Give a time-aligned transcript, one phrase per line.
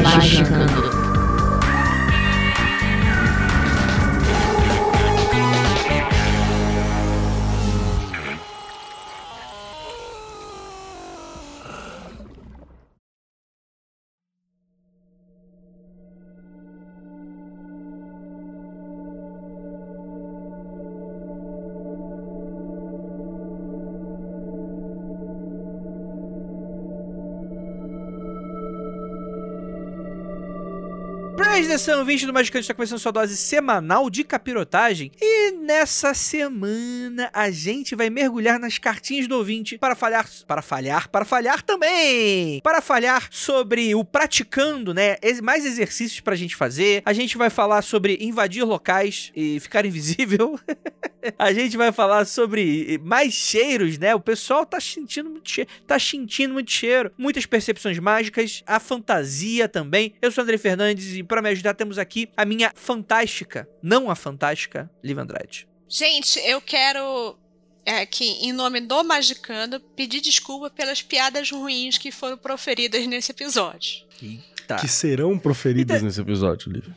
[0.00, 1.11] Magicando.
[31.82, 35.10] Edição 20 do Magicante está começando sua dose semanal de capirotagem.
[35.20, 40.30] E nessa semana a gente vai mergulhar nas cartinhas do ouvinte para falhar.
[40.46, 42.60] Para falhar, para falhar também!
[42.60, 45.16] Para falhar sobre o praticando, né?
[45.42, 47.02] Mais exercícios pra gente fazer.
[47.04, 50.60] A gente vai falar sobre invadir locais e ficar invisível.
[51.38, 54.14] a gente vai falar sobre mais cheiros, né?
[54.14, 59.68] O pessoal tá sentindo muito cheiro, tá sentindo muito cheiro, muitas percepções mágicas, a fantasia
[59.68, 60.14] também.
[60.20, 64.14] Eu sou André Fernandes e para me ajudar temos aqui a minha fantástica, não a
[64.14, 65.68] fantástica, Liv Andrade.
[65.88, 67.36] Gente, eu quero
[67.84, 73.32] é, que, em nome do Magicando, pedir desculpa pelas piadas ruins que foram proferidas nesse
[73.32, 74.04] episódio.
[74.62, 74.76] Eita.
[74.76, 76.06] Que serão proferidas então...
[76.06, 76.94] nesse episódio, Lívia.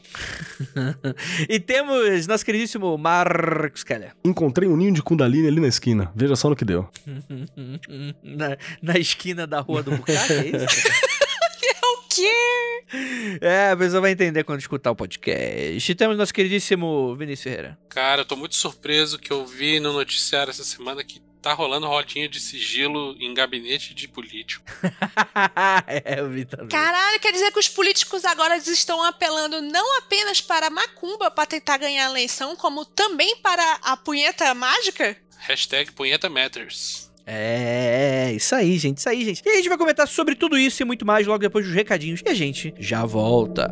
[1.50, 4.14] e temos nosso queridíssimo Marcos Keller.
[4.24, 6.12] Encontrei um ninho de Kundalini ali na esquina.
[6.16, 6.88] Veja só no que deu.
[8.24, 10.88] na, na esquina da rua do Bucaque, é isso?
[11.66, 13.38] é o quê?
[13.42, 15.92] É, a pessoa vai entender quando escutar o podcast.
[15.92, 17.78] E temos nosso queridíssimo Vinícius Ferreira.
[17.90, 21.86] Cara, eu tô muito surpreso que eu vi no noticiário essa semana que tá rolando
[21.86, 24.66] rodinha de sigilo em gabinete de político.
[25.86, 26.70] é, eu vi também.
[26.70, 31.46] Caralho, quer dizer que os políticos agora estão apelando não apenas para a macumba para
[31.46, 35.16] tentar ganhar a eleição, como também para a punheta mágica?
[35.38, 37.12] Hashtag punheta matters.
[37.28, 39.44] É, isso aí, gente, isso aí, gente.
[39.46, 42.24] E a gente vai comentar sobre tudo isso e muito mais logo depois dos recadinhos.
[42.26, 43.72] E a gente já volta.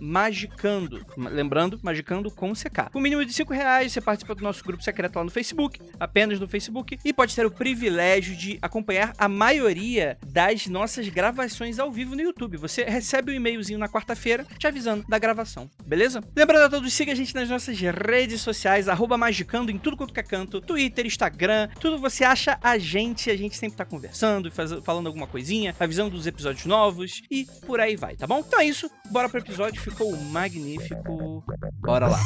[0.00, 1.04] Magicando.
[1.16, 2.90] Lembrando, Magicando com CK.
[2.92, 6.38] Com mínimo de 5 reais, você participa do nosso grupo secreto lá no Facebook, apenas
[6.40, 11.90] no Facebook, e pode ter o privilégio de acompanhar a maioria das nossas gravações ao
[11.90, 12.56] vivo no YouTube.
[12.56, 16.22] Você recebe um e-mailzinho na quarta-feira te avisando da gravação, beleza?
[16.34, 18.86] Lembrando a todos, siga a gente nas nossas redes sociais,
[19.16, 23.36] Magicando em tudo quanto que é canto, Twitter, Instagram, tudo você acha a gente, a
[23.36, 27.96] gente sempre tá conversando, faz, falando alguma coisinha, avisando dos episódios novos e por aí
[27.96, 28.44] vai, tá bom?
[28.46, 31.44] Então é isso, bora pro episódio ficou magnífico.
[31.80, 32.20] Bora lá.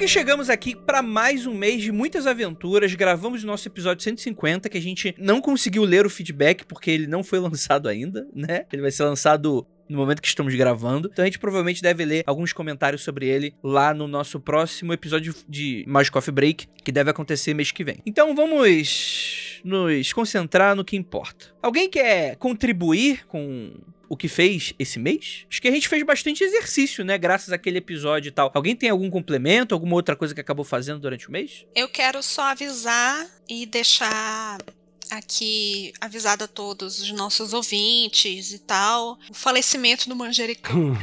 [0.00, 2.94] Que chegamos aqui para mais um mês de muitas aventuras.
[2.94, 7.06] Gravamos o nosso episódio 150, que a gente não conseguiu ler o feedback porque ele
[7.06, 8.64] não foi lançado ainda, né?
[8.72, 11.10] Ele vai ser lançado no momento que estamos gravando.
[11.12, 15.34] Então a gente provavelmente deve ler alguns comentários sobre ele lá no nosso próximo episódio
[15.46, 17.98] de Magic Coffee Break, que deve acontecer mês que vem.
[18.06, 21.48] Então vamos nos concentrar no que importa.
[21.60, 23.70] Alguém quer contribuir com
[24.10, 25.46] o que fez esse mês?
[25.48, 27.16] Acho que a gente fez bastante exercício, né?
[27.16, 28.50] Graças àquele episódio e tal.
[28.52, 31.64] Alguém tem algum complemento, alguma outra coisa que acabou fazendo durante o mês?
[31.76, 34.58] Eu quero só avisar e deixar
[35.12, 39.16] aqui avisado a todos os nossos ouvintes e tal.
[39.30, 40.90] O falecimento do manjericão.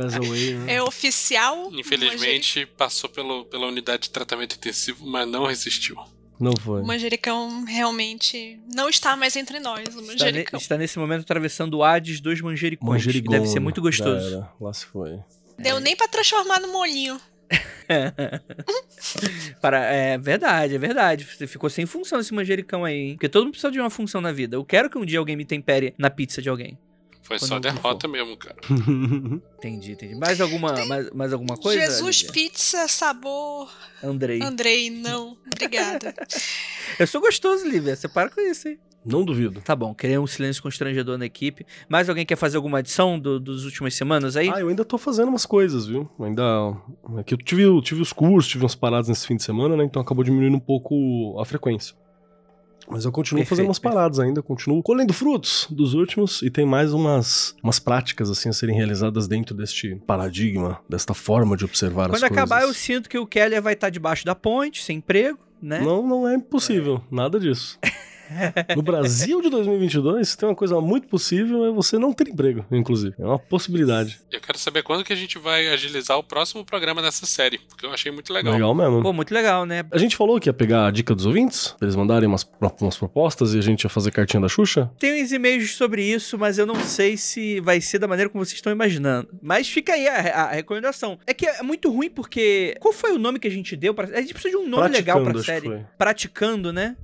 [0.00, 0.76] Né?
[0.76, 1.70] é oficial.
[1.72, 5.96] Infelizmente passou pelo, pela unidade de tratamento intensivo, mas não resistiu.
[6.40, 6.80] Não foi.
[6.80, 10.58] O manjericão realmente não está mais entre nós, o Está, ne- manjericão.
[10.58, 14.36] está nesse momento atravessando o Hades dos manjericões, que deve ser muito gostoso.
[14.36, 14.50] Era.
[14.60, 15.18] Lá se foi.
[15.58, 17.20] Deu nem pra transformar no molinho.
[19.60, 21.24] Para, é verdade, é verdade.
[21.24, 23.14] Você ficou sem função esse manjericão aí, hein?
[23.14, 24.56] Porque todo mundo precisa de uma função na vida.
[24.56, 26.78] Eu quero que um dia alguém me tempere na pizza de alguém.
[27.30, 28.56] Foi Quando só derrota mesmo, cara.
[29.58, 30.16] Entendi, entendi.
[30.16, 31.80] Mais alguma, mais, mais alguma coisa?
[31.80, 32.32] Jesus Lívia?
[32.32, 33.70] Pizza, sabor.
[34.02, 34.42] Andrei.
[34.42, 35.36] Andrei, não.
[35.46, 36.12] Obrigada.
[36.98, 37.94] Eu sou gostoso, Lívia.
[37.94, 38.80] Você para com isso, hein?
[39.04, 39.60] Não duvido.
[39.60, 41.64] Tá bom, criei um silêncio constrangedor na equipe.
[41.88, 44.50] Mais alguém quer fazer alguma adição do, dos últimas semanas aí?
[44.52, 46.10] Ah, eu ainda tô fazendo umas coisas, viu?
[46.18, 46.42] Ainda.
[47.16, 49.76] É que eu tive, eu tive os cursos, tive umas paradas nesse fim de semana,
[49.76, 49.84] né?
[49.84, 51.94] Então acabou diminuindo um pouco a frequência.
[52.88, 53.94] Mas eu continuo Perfeito, fazendo umas perfeito.
[53.94, 58.52] paradas ainda, continuo colhendo frutos dos últimos e tem mais umas, umas práticas assim a
[58.52, 62.36] serem realizadas dentro deste paradigma, desta forma de observar as Quando coisas.
[62.36, 65.80] acabar, eu sinto que o Keller vai estar debaixo da ponte, sem emprego, né?
[65.80, 67.78] Não, não é impossível, nada disso.
[68.76, 73.14] No Brasil de 2022, tem uma coisa muito possível, é você não ter emprego, inclusive.
[73.18, 74.20] É uma possibilidade.
[74.30, 77.84] Eu quero saber quando que a gente vai agilizar o próximo programa dessa série, porque
[77.84, 78.52] eu achei muito legal.
[78.52, 79.02] Legal mesmo.
[79.02, 79.84] Pô, muito legal, né?
[79.90, 82.48] A gente falou que ia pegar a dica dos ouvintes, pra eles mandarem umas,
[82.80, 84.90] umas propostas e a gente ia fazer cartinha da Xuxa.
[84.98, 88.44] Tem uns e-mails sobre isso, mas eu não sei se vai ser da maneira como
[88.44, 89.28] vocês estão imaginando.
[89.42, 91.18] Mas fica aí a, a recomendação.
[91.26, 92.76] É que é muito ruim porque.
[92.80, 94.06] Qual foi o nome que a gente deu pra.
[94.06, 95.84] A gente precisa de um nome legal pra série.
[95.98, 96.96] Praticando, né?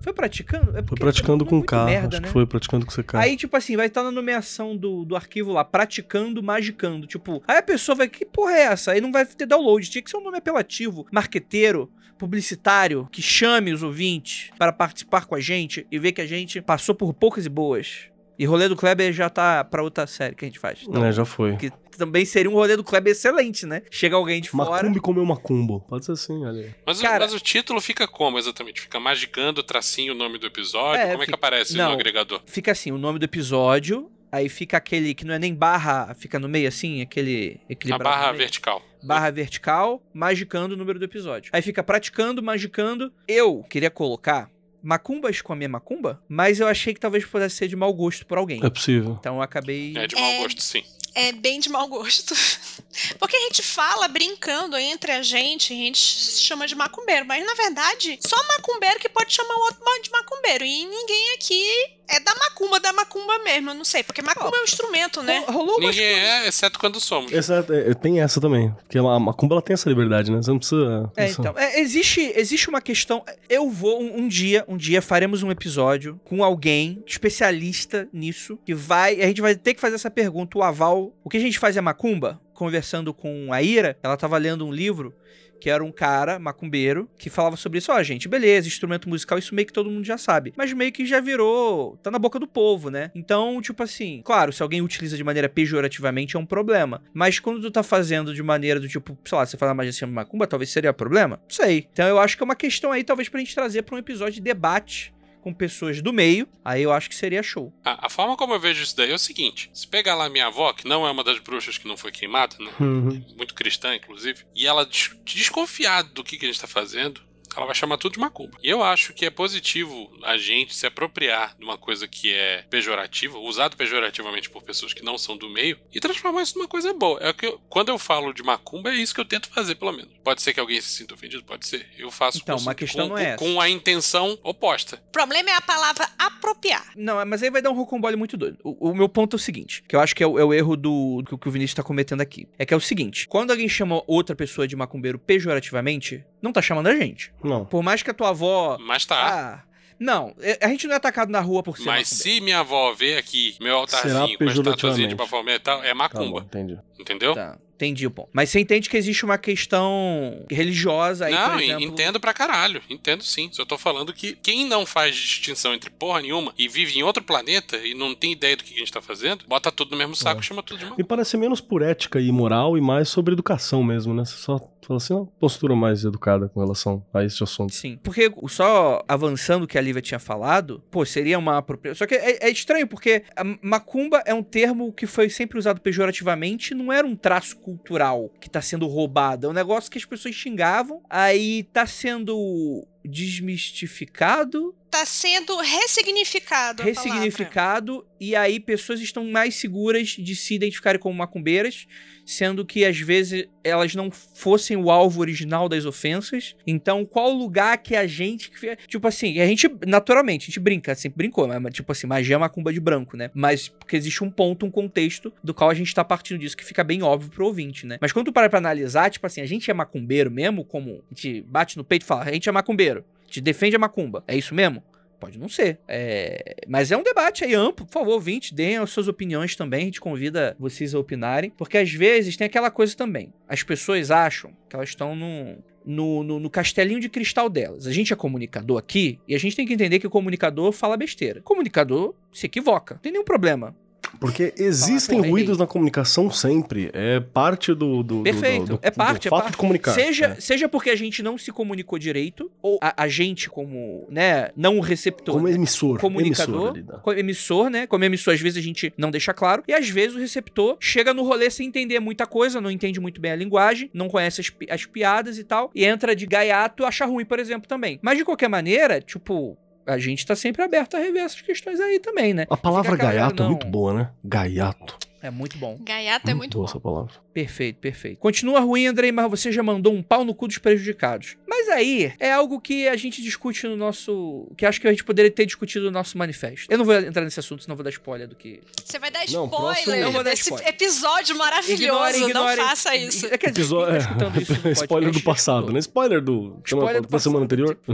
[0.00, 0.76] Foi praticando?
[0.78, 2.28] É Foi praticando com K, merda, acho né?
[2.28, 3.16] que foi praticando com CK.
[3.16, 7.06] Aí, tipo assim, vai estar na nomeação do, do arquivo lá, praticando, magicando.
[7.06, 8.92] Tipo, aí a pessoa vai, que porra é essa?
[8.92, 9.90] Aí não vai ter download.
[9.90, 15.34] Tinha que ser um nome apelativo, marqueteiro, publicitário, que chame os ouvintes para participar com
[15.34, 18.08] a gente e ver que a gente passou por poucas e boas.
[18.38, 20.80] E rolê do Kleber já tá pra outra série que a gente faz.
[20.86, 21.56] Então, É, já foi.
[21.56, 23.82] Que também seria um rolê do Kleber excelente, né?
[23.90, 24.70] Chega alguém de fora.
[24.70, 25.80] Macumbi comeu macumbo.
[25.88, 26.70] Pode ser assim, olha aí.
[26.86, 28.80] Mas, o- Cara- mas o título fica como exatamente?
[28.80, 31.00] Fica magicando, tracinho o nome do episódio?
[31.00, 31.88] É, como é que aparece não.
[31.88, 32.40] no agregador?
[32.46, 34.08] Fica assim, o nome do episódio.
[34.30, 38.04] Aí fica aquele que não é nem barra, fica no meio assim, aquele A equilibrado.
[38.04, 38.38] barra no meio.
[38.40, 38.82] vertical.
[39.02, 41.50] barra vertical, magicando o número do episódio.
[41.52, 43.10] Aí fica praticando, magicando.
[43.26, 44.50] Eu queria colocar
[44.82, 48.24] macumbas com a minha macumba, mas eu achei que talvez pudesse ser de mau gosto
[48.26, 48.60] por alguém.
[48.64, 49.16] É possível.
[49.20, 49.94] Então eu acabei.
[49.96, 50.38] É de mau É.
[50.42, 50.82] gosto, sim.
[51.14, 52.34] É bem de mau gosto.
[53.18, 57.54] Porque a gente fala brincando entre a gente, a gente chama de macumbeiro, mas na
[57.54, 60.64] verdade, só macumbeiro que pode chamar o outro de macumbeiro.
[60.64, 64.02] E ninguém aqui é da macumba, da macumba mesmo, eu não sei.
[64.02, 65.44] Porque macumba é um instrumento, né?
[65.46, 67.32] Ro- Rolou umas Ninguém é, exceto quando somos.
[67.32, 68.70] Essa, é, tem essa também.
[68.82, 70.38] Porque a macumba ela tem essa liberdade, né?
[70.38, 71.12] Você não precisa.
[71.16, 73.24] É, então, é, existe, existe uma questão.
[73.48, 78.74] Eu vou um, um dia, um dia faremos um episódio com alguém especialista nisso que
[78.74, 81.12] vai, a gente vai ter que fazer essa pergunta, o aval.
[81.22, 82.40] O que a gente faz é macumba?
[82.54, 85.14] Conversando com a Ira, ela tava lendo um livro
[85.60, 89.54] que era um cara macumbeiro que falava sobre isso, ó, gente, beleza, instrumento musical, isso
[89.54, 92.46] meio que todo mundo já sabe, mas meio que já virou, tá na boca do
[92.46, 93.10] povo, né?
[93.14, 97.60] Então, tipo assim, claro, se alguém utiliza de maneira pejorativamente é um problema, mas quando
[97.60, 100.92] tu tá fazendo de maneira do tipo, sei lá, você fala assim, macumba, talvez seria
[100.92, 101.36] problema?
[101.42, 101.88] Não sei.
[101.92, 104.34] Então eu acho que é uma questão aí, talvez, pra gente trazer pra um episódio
[104.34, 107.72] de debate com pessoas do meio, aí eu acho que seria show.
[107.84, 110.46] A, a forma como eu vejo isso daí é o seguinte: se pegar lá minha
[110.46, 112.70] avó, que não é uma das bruxas que não foi queimada, né?
[112.80, 113.24] Uhum.
[113.36, 117.20] muito cristã, inclusive, e ela des- desconfiada do que, que a gente tá fazendo,
[117.58, 118.56] ela vai chamar tudo de macumba.
[118.62, 122.64] E eu acho que é positivo a gente se apropriar de uma coisa que é
[122.70, 126.92] pejorativa, usado pejorativamente por pessoas que não são do meio, e transformar isso numa coisa
[126.94, 127.18] boa.
[127.20, 129.74] É o que eu- quando eu falo de macumba, é isso que eu tento fazer,
[129.74, 130.12] pelo menos.
[130.22, 131.86] Pode ser que alguém se sinta ofendido, pode ser.
[131.98, 133.38] Eu faço Então, com, uma questão com, não é essa.
[133.38, 134.96] com a intenção oposta.
[135.08, 136.92] O problema é a palavra apropriar.
[136.96, 138.58] Não, mas aí vai dar um rocambole muito doido.
[138.62, 140.54] O, o meu ponto é o seguinte, que eu acho que é o, é o
[140.54, 142.46] erro do que, o- que o Vinícius tá cometendo aqui.
[142.58, 146.60] É que é o seguinte, quando alguém chama outra pessoa de macumbeiro pejorativamente, não tá
[146.62, 147.32] chamando a gente.
[147.42, 147.64] Não.
[147.64, 148.76] Por mais que a tua avó...
[148.80, 149.16] Mas tá.
[149.16, 149.68] Ah,
[150.00, 152.34] não, é- a gente não é atacado na rua por ser Mas macumbeiro.
[152.36, 155.14] se minha avó ver aqui meu altarzinho com a estatuazinha de.
[155.16, 156.40] Bafomé e tal, é Tá bom, macumba.
[156.42, 156.78] entendi.
[157.00, 157.34] Entendeu?
[157.34, 158.28] Tá, entendi o ponto.
[158.32, 161.82] Mas você entende que existe uma questão religiosa aí, não, exemplo...
[161.84, 162.80] entendo pra caralho.
[162.88, 163.48] Entendo sim.
[163.52, 167.22] Só tô falando que quem não faz distinção entre porra nenhuma e vive em outro
[167.22, 170.14] planeta e não tem ideia do que a gente tá fazendo, bota tudo no mesmo
[170.14, 170.44] saco É.
[170.44, 171.08] e chama tudo de Me macumba.
[171.08, 174.24] parece menos por ética e moral e mais sobre educação mesmo, né?
[174.24, 177.74] Você só fala assim, uma postura mais educada com relação a esse assunto.
[177.74, 181.98] Sim, porque só avançando o que a Lívia tinha falado, pô, seria uma apropriação.
[181.98, 183.24] Só que é, é estranho, porque
[183.62, 188.50] macumba é um termo que foi sempre usado pejorativamente, não era um traço cultural que
[188.50, 195.04] tá sendo roubado, é um negócio que as pessoas xingavam, aí tá sendo desmistificado Tá
[195.04, 196.82] sendo ressignificado.
[196.82, 201.86] ressignificado e aí pessoas estão mais seguras de se identificarem como macumbeiras,
[202.24, 206.56] sendo que às vezes elas não fossem o alvo original das ofensas.
[206.66, 208.50] Então, qual lugar que a gente
[208.86, 212.36] tipo assim, a gente naturalmente, a gente brinca, sempre brincou, mas mas, tipo assim, magia
[212.36, 213.30] é macumba de branco, né?
[213.34, 216.64] Mas porque existe um ponto, um contexto do qual a gente tá partindo disso que
[216.64, 217.98] fica bem óbvio pro ouvinte, né?
[218.00, 221.14] Mas quando tu para pra analisar, tipo assim, a gente é macumbeiro mesmo, como a
[221.14, 224.24] gente bate no peito e fala, a gente é macumbeiro, gente defende a macumba.
[224.26, 224.82] É isso mesmo?
[225.20, 225.80] Pode não ser.
[225.88, 227.84] É, Mas é um debate aí amplo.
[227.86, 229.82] Por favor, ouvinte, deem as suas opiniões também.
[229.82, 231.50] A gente convida vocês a opinarem.
[231.50, 233.32] Porque às vezes tem aquela coisa também.
[233.48, 237.84] As pessoas acham que elas estão no, no, no- no castelinho de cristal delas.
[237.88, 240.96] A gente é comunicador aqui e a gente tem que entender que o comunicador fala
[240.96, 241.40] besteira.
[241.40, 242.94] O comunicador se equivoca.
[242.94, 243.74] Não tem nenhum problema.
[244.20, 246.90] Porque existem ruídos na comunicação sempre.
[246.92, 248.02] É parte do.
[248.02, 248.64] do Perfeito.
[248.64, 249.50] do- do- é parte, do é fato parte.
[249.52, 249.92] de comunicar.
[249.92, 250.40] Seja, é.
[250.40, 254.78] seja porque a gente não se comunicou direito, ou a, a gente, como, né, não
[254.78, 255.34] o receptor.
[255.34, 256.00] Como né, emissor.
[256.00, 257.00] comunicador, emissor né?
[257.02, 257.86] co- emissor, né?
[257.86, 259.62] Como emissor, às vezes a gente não deixa claro.
[259.68, 263.20] E às vezes o receptor chega no rolê sem entender muita coisa, não entende muito
[263.20, 267.04] bem a linguagem, não conhece as, as piadas e tal, e entra de gaiato acha
[267.04, 267.98] ruim, por exemplo, também.
[268.02, 269.56] Mas de qualquer maneira, tipo,
[269.88, 272.46] a gente tá sempre aberto a rever essas questões aí também, né?
[272.50, 274.10] A palavra gaiato é muito boa, né?
[274.22, 274.98] Gaiato.
[275.20, 275.76] É muito bom.
[275.80, 276.70] Gaiato é muito boa bom.
[276.70, 277.12] essa palavra.
[277.34, 278.18] Perfeito, perfeito.
[278.18, 281.36] Continua ruim, Andrei, mas você já mandou um pau no cu dos prejudicados.
[281.48, 284.50] Mas aí é algo que a gente discute no nosso.
[284.56, 286.66] que acho que a gente poderia ter discutido no nosso manifesto.
[286.70, 288.60] Eu não vou entrar nesse assunto, senão vou dar spoiler do que.
[288.84, 289.50] Você vai dar Não, spoiler
[289.84, 290.68] próximo- Não vou dar spoiler.
[290.68, 291.82] episódio maravilhoso.
[292.18, 293.26] Ignorem, Não faça isso.
[293.26, 295.74] É, quer dizer, Episódio- tá escutando isso no Spoiler do passado, escutou.
[295.74, 295.78] né?
[295.80, 296.60] Spoiler do.
[296.64, 297.76] Spoiler da semana anterior.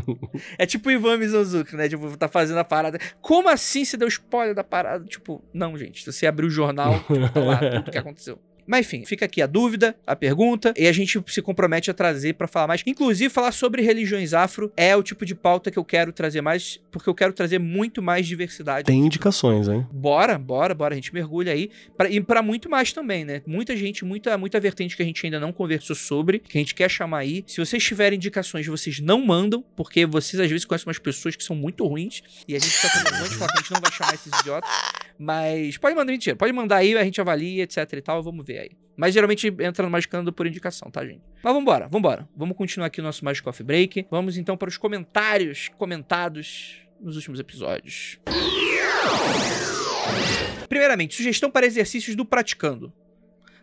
[0.59, 1.89] É tipo o Ivan Mizanzuki, né?
[1.89, 2.99] Tipo, tá fazendo a parada.
[3.21, 5.05] Como assim você deu spoiler da parada?
[5.05, 6.03] Tipo, não, gente.
[6.05, 8.39] Se você abrir o jornal, tá lá tudo que aconteceu.
[8.67, 12.35] Mas enfim, fica aqui a dúvida, a pergunta, e a gente se compromete a trazer
[12.35, 12.83] pra falar mais.
[12.87, 16.81] Inclusive, falar sobre religiões afro é o tipo de pauta que eu quero trazer mais,
[16.91, 18.87] porque eu quero trazer muito mais diversidade.
[18.87, 19.87] Tem indicações, hein?
[19.93, 21.71] Bora, bora, bora, a gente mergulha aí.
[21.97, 23.43] Pra, e pra muito mais também, né?
[23.47, 26.75] Muita gente, muita, muita vertente que a gente ainda não conversou sobre, que a gente
[26.75, 27.45] quer chamar aí.
[27.47, 31.45] Se vocês tiverem indicações, vocês não mandam, porque vocês às vezes conhecem umas pessoas que
[31.45, 33.81] são muito ruins, e a gente tá com vergonha de falar que a gente não
[33.81, 34.71] vai chamar esses idiotas.
[35.19, 38.59] Mas pode mandar, mentira, pode mandar aí, a gente avalia, etc e tal, vamos ver
[38.59, 38.71] aí.
[38.97, 41.23] Mas geralmente entra no Magicando por indicação, tá, gente?
[41.43, 42.29] Mas vambora, vambora.
[42.37, 44.07] Vamos continuar aqui o nosso Magic Coffee Break.
[44.11, 48.19] Vamos então para os comentários comentados nos últimos episódios.
[50.69, 52.93] Primeiramente, sugestão para exercícios do praticando.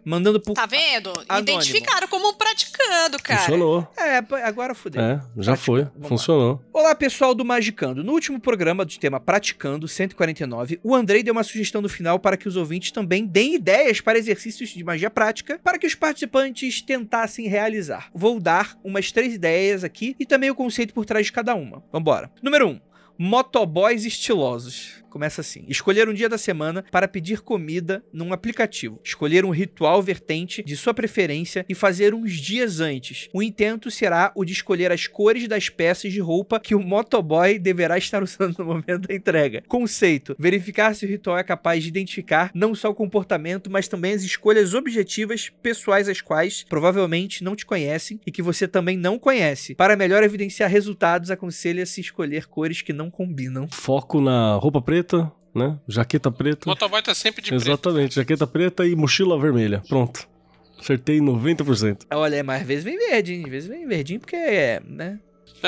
[0.04, 0.54] Mandando por.
[0.54, 1.12] Tá vendo?
[1.28, 1.60] Anônimo.
[1.60, 3.40] Identificaram como um praticando, cara.
[3.42, 3.88] Funcionou.
[3.98, 5.02] É, agora fudeu.
[5.02, 5.22] É, já
[5.54, 5.58] Praticando.
[5.58, 5.84] foi.
[5.84, 6.08] Vamos lá.
[6.10, 6.62] Funcionou.
[6.74, 8.04] Olá, pessoal do Magicando.
[8.04, 12.36] No último programa de tema Praticando 149, o Andrei deu uma sugestão no final para
[12.38, 16.82] que os ouvintes também deem ideias para exercícios de magia prática para que os participantes
[16.82, 18.10] tentassem realizar.
[18.14, 21.84] Vou dar umas três ideias aqui e também o conceito por trás de cada uma.
[21.92, 22.32] Vambora.
[22.42, 22.72] Número 1.
[22.72, 22.80] Um,
[23.18, 25.01] motoboys estilosos.
[25.12, 28.98] Começa assim: escolher um dia da semana para pedir comida num aplicativo.
[29.04, 33.28] Escolher um ritual vertente de sua preferência e fazer uns dias antes.
[33.34, 37.60] O intento será o de escolher as cores das peças de roupa que o motoboy
[37.60, 39.62] deverá estar usando no momento da entrega.
[39.68, 44.14] Conceito: verificar se o ritual é capaz de identificar não só o comportamento, mas também
[44.14, 49.20] as escolhas objetivas pessoais as quais provavelmente não te conhecem e que você também não
[49.20, 49.76] conhece.
[49.76, 53.68] Para melhor evidenciar resultados, aconselha-se escolher cores que não combinam.
[53.70, 55.01] Foco na roupa preta,
[55.54, 55.78] né?
[55.88, 56.68] Jaqueta preta.
[56.68, 57.64] O motoboy tá sempre de preto.
[57.64, 59.82] Exatamente, jaqueta preta e mochila vermelha.
[59.88, 60.28] Pronto.
[60.80, 62.08] Acertei 90%.
[62.12, 65.20] Olha, mas às vezes vem verdinho, às vezes vem verdinho porque é, né?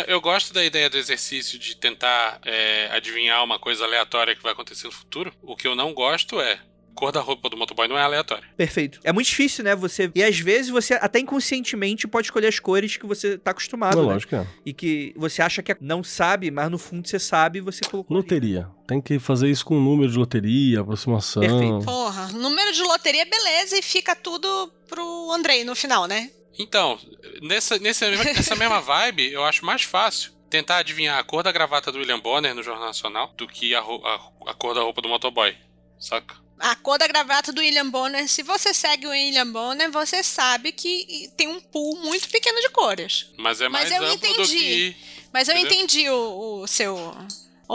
[0.07, 4.51] Eu gosto da ideia do exercício de tentar é, adivinhar uma coisa aleatória que vai
[4.51, 5.31] acontecer no futuro.
[5.43, 6.59] O que eu não gosto é.
[6.93, 8.43] Cor da roupa do motoboy não é aleatória.
[8.55, 8.99] Perfeito.
[9.03, 9.75] É muito difícil, né?
[9.75, 10.11] Você.
[10.13, 13.95] E às vezes você até inconscientemente pode escolher as cores que você tá acostumado.
[13.97, 14.13] Não, né?
[14.13, 14.47] lógico que é.
[14.65, 17.81] E que você acha que é, não sabe, mas no fundo você sabe e você
[17.89, 18.15] colocou.
[18.15, 18.23] ali.
[18.23, 18.69] Loteria.
[18.87, 21.41] Tem que fazer isso com número de loteria, aproximação.
[21.41, 21.85] Perfeito.
[21.85, 26.29] Porra, número de loteria, beleza, e fica tudo pro Andrei no final, né?
[26.59, 26.99] Então,
[27.41, 31.91] nessa, nessa, nessa mesma vibe, eu acho mais fácil tentar adivinhar a cor da gravata
[31.91, 35.09] do William Bonner no Jornal Nacional do que a, a- a cor da roupa do
[35.09, 35.55] motoboy.
[35.99, 36.35] Saca?
[36.59, 40.71] A cor da gravata do William Bonner, se você segue o William Bonner, você sabe
[40.71, 43.27] que tem um pool muito pequeno de cores.
[43.37, 44.57] Mas é Mas mais eu amplo do entendi.
[44.57, 44.95] que.
[45.33, 45.73] Mas eu Entendeu?
[45.77, 46.95] entendi o, o seu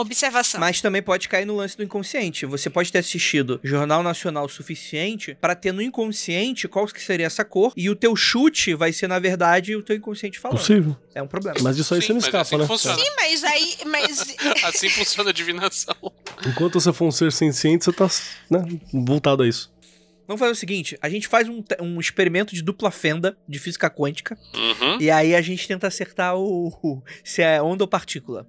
[0.01, 0.61] observação.
[0.61, 2.47] Mas também pode cair no lance do inconsciente.
[2.47, 7.27] Você pode ter assistido Jornal Nacional o suficiente pra ter no inconsciente qual que seria
[7.27, 10.59] essa cor e o teu chute vai ser na verdade o teu inconsciente falando.
[10.59, 10.97] Possível.
[11.15, 11.59] É um problema.
[11.63, 12.67] Mas disso aí Sim, você não é escapa, assim né?
[12.67, 12.97] funciona.
[12.97, 13.77] Sim, mas aí.
[13.87, 15.95] Mas, Assim funciona a divinação.
[16.47, 18.09] Enquanto você for um ser senciente, você tá
[18.51, 18.63] né,
[18.93, 19.73] voltado a isso.
[20.27, 23.89] Vamos fazer o seguinte: a gente faz um, um experimento de dupla fenda de física
[23.91, 25.01] quântica Uhum.
[25.01, 28.47] e aí a gente tenta acertar o, o- se é onda ou partícula.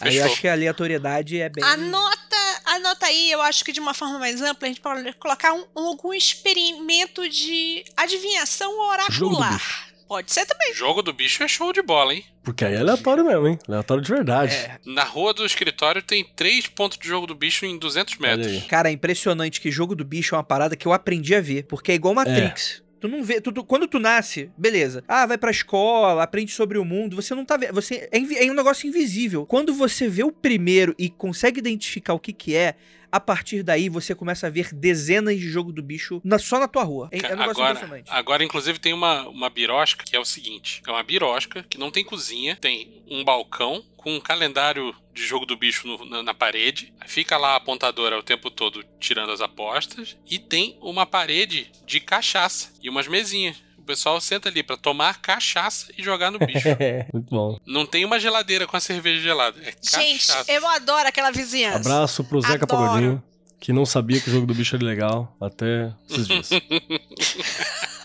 [0.00, 0.32] Aí eu Fechou.
[0.32, 1.62] acho que a aleatoriedade é bem.
[1.62, 5.52] Anota, anota aí, eu acho que de uma forma mais ampla, a gente pode colocar
[5.52, 8.70] um- algum experimento de adivinhação
[9.10, 9.90] Jogo do oracular.
[10.08, 10.74] Pode ser também.
[10.74, 12.24] Jogo do bicho é show de bola, hein?
[12.42, 13.58] Porque aí é aleatório mesmo, hein?
[13.68, 14.52] Aleatório de verdade.
[14.56, 14.78] É.
[14.84, 18.52] Na rua do escritório tem três pontos de jogo do bicho em 200 Olha metros.
[18.54, 18.60] aí.
[18.62, 21.62] Cara, é impressionante que jogo do bicho é uma parada que eu aprendi a ver.
[21.68, 22.82] Porque é igual Matrix.
[23.00, 23.40] Tu não vê.
[23.40, 25.02] tu- tu- quando tu nasce, beleza.
[25.08, 27.16] Ah, vai pra escola, aprende sobre o mundo.
[27.16, 27.72] Você não tá vendo.
[27.74, 29.46] Você, é, é um negócio invisível.
[29.46, 32.74] Quando você vê o primeiro e consegue identificar o que que é.
[33.12, 36.68] A partir daí você começa a ver dezenas de jogo do bicho na- só na
[36.68, 37.08] tua rua.
[37.10, 38.08] É, é um negócio Agora, impressionante.
[38.08, 41.90] agora, inclusive, tem uma, uma birosca que é o seguinte: é uma birosca que não
[41.90, 46.32] tem cozinha, tem um balcão com um calendário de jogo do bicho no- na, na
[46.32, 46.90] parede.
[47.06, 50.16] Fica lá a apontadora o tempo todo tirando as apostas.
[50.26, 53.56] E tem uma parede de cachaça e umas mesinhas.
[53.76, 56.66] O pessoal senta ali pra tomar cachaça e jogar no bicho.
[57.12, 57.58] Muito bom.
[57.66, 59.60] não tem uma geladeira com a cerveja gelada.
[59.60, 60.50] É Gente, cachaça.
[60.50, 61.76] eu adoro aquela vizinhança.
[61.80, 62.68] Abraço pro Zeca Adoro.
[62.86, 63.22] Pagodinho,
[63.60, 66.48] que não sabia que o jogo do bicho era legal até esses dias.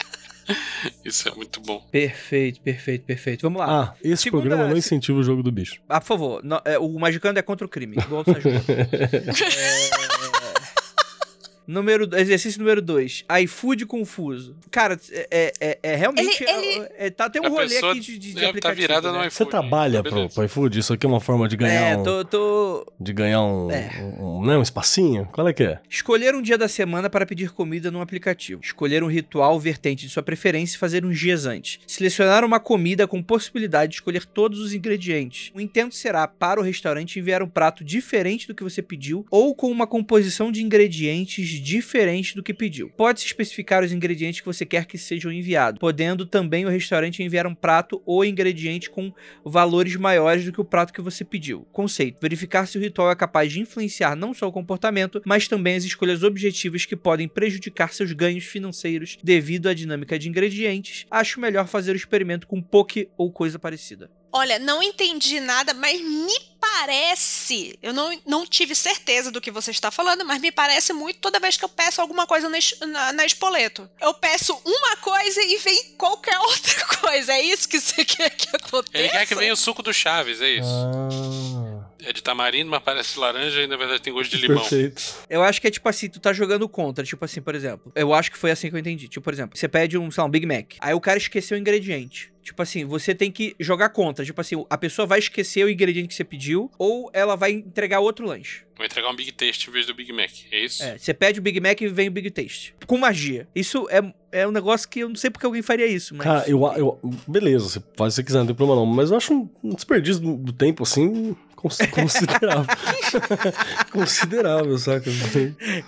[1.04, 1.80] Isso é muito bom.
[1.92, 3.42] Perfeito, perfeito, perfeito.
[3.44, 3.68] Vamos lá.
[3.68, 5.82] Ah, esse Segunda- programa não incentiva o jogo do bicho.
[5.90, 7.98] Ah, por favor, não- é, o Magicando é contra o crime.
[7.98, 8.32] Igual o.
[8.32, 8.34] É,
[11.68, 13.26] Número, exercício número 2.
[13.44, 14.56] iFood confuso.
[14.70, 15.00] Cara,
[15.32, 16.44] é, é, é realmente.
[16.44, 18.82] Ele- ele- é- é- tá, tem um A rolê aqui de, de, de tá aplicativo.
[18.82, 19.28] virada no né?
[19.28, 19.34] iFood.
[19.36, 20.80] Você trabalha tá pro, pro iFood?
[20.80, 22.94] Isso aqui é uma forma de ganhar É, um, tô, tô.
[23.00, 23.92] de ganhar um, É.
[24.20, 25.28] um, um, né, um espacinho?
[25.32, 25.80] Qual é que é?
[25.90, 28.62] Escolher um dia da semana para pedir comida num aplicativo.
[28.64, 31.80] Escolher um ritual vertente de sua preferência e fazer uns dias antes.
[31.88, 35.52] Selecionar uma comida com possibilidade de escolher todos os ingredientes.
[35.56, 39.56] O intento será para o restaurante enviar um prato diferente do que você pediu ou
[39.56, 42.90] com uma composição de ingredientes diferente do que pediu.
[42.90, 47.48] Pode-se especificar os ingredientes que você quer que sejam enviados, podendo também o restaurante enviar
[47.48, 51.68] um prato ou ingrediente com valores maiores do que o prato que você pediu.
[51.72, 55.76] Conceito: verificar se o ritual é capaz de influenciar não só o comportamento, mas também
[55.76, 61.06] as escolhas objetivas que podem prejudicar seus ganhos financeiros devido à dinâmica de ingredientes.
[61.10, 64.10] Acho melhor fazer o experimento com poke ou coisa parecida.
[64.38, 67.80] Olha, não entendi nada, mas me parece.
[67.82, 71.40] Eu não, não tive certeza do que você está falando, mas me parece muito toda
[71.40, 73.90] vez que eu peço alguma coisa na, na, na Espoleto.
[74.02, 77.32] Eu peço uma coisa e vem qualquer outra coisa.
[77.32, 78.98] É isso que você quer que aconteça?
[78.98, 80.68] Ele quer que venha o suco do Chaves, é isso.
[80.68, 84.60] Ah, É de tamarindo, mas parece laranja e na verdade tem gosto de limão.
[84.60, 85.02] perfeito.
[85.30, 87.04] Eu acho que é tipo assim, tu tá jogando contra.
[87.04, 87.92] Tipo assim, por exemplo.
[87.96, 89.08] Eu acho que foi assim que eu entendi.
[89.08, 90.74] Tipo, por exemplo, você pede um, sei lá, um Big Mac.
[90.80, 92.32] Aí o cara esqueceu o ingrediente.
[92.46, 94.24] Tipo assim, você tem que jogar contra.
[94.24, 98.02] Tipo assim, a pessoa vai esquecer o ingrediente que você pediu ou ela vai entregar
[98.02, 98.64] outro lanche.
[98.78, 100.84] Vou entregar um Big Taste em vez do Big Mac, é isso?
[100.84, 102.76] É, você pede o Big Mac e vem o Big Taste.
[102.86, 103.48] Com magia.
[103.56, 106.24] Isso é, é um negócio que eu não sei porque alguém faria isso, mas.
[106.24, 107.00] Cara, eu, eu.
[107.28, 108.86] Beleza, você faz o que você quiser, não tem problema não.
[108.86, 111.36] Mas eu acho um, um desperdício do, do tempo, assim,
[111.66, 112.66] cons- considerável.
[113.92, 115.10] considerável, saca?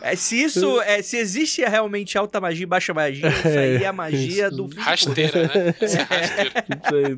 [0.02, 0.82] É, se isso.
[0.82, 4.68] É, se existe realmente alta magia e baixa magia, isso aí é a magia do.
[4.76, 5.76] Rasteira, né?
[5.80, 7.18] Essa é rasteira.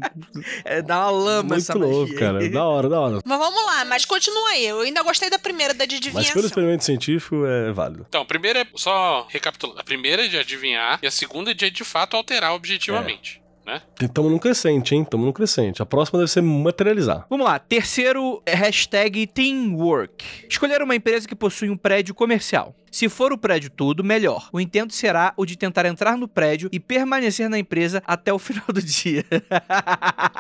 [0.66, 2.20] É dar uma lama essa Muito louco, magia.
[2.20, 2.50] cara.
[2.50, 3.20] Da hora, da hora.
[3.26, 4.66] Mas vamos lá, mas continua aí.
[4.66, 6.34] Eu ainda gostei da primeira, da de Mas adivinhação.
[6.34, 8.06] pelo experimento científico é válido.
[8.10, 9.80] Então, a primeira é só recapitulando.
[9.80, 13.39] A primeira é de adivinhar e a segunda é de de fato alterar objetivamente.
[13.70, 14.08] Né?
[14.12, 15.06] Tamo num crescente, hein?
[15.06, 15.80] Tamo num crescente.
[15.80, 17.28] A próxima deve ser materializar.
[17.30, 20.26] Vamos lá, terceiro é hashtag Teamwork.
[20.50, 22.76] Escolher uma empresa que possui um prédio comercial.
[22.92, 24.50] Se for o prédio todo, melhor.
[24.52, 28.40] O intento será o de tentar entrar no prédio e permanecer na empresa até o
[28.40, 29.24] final do dia.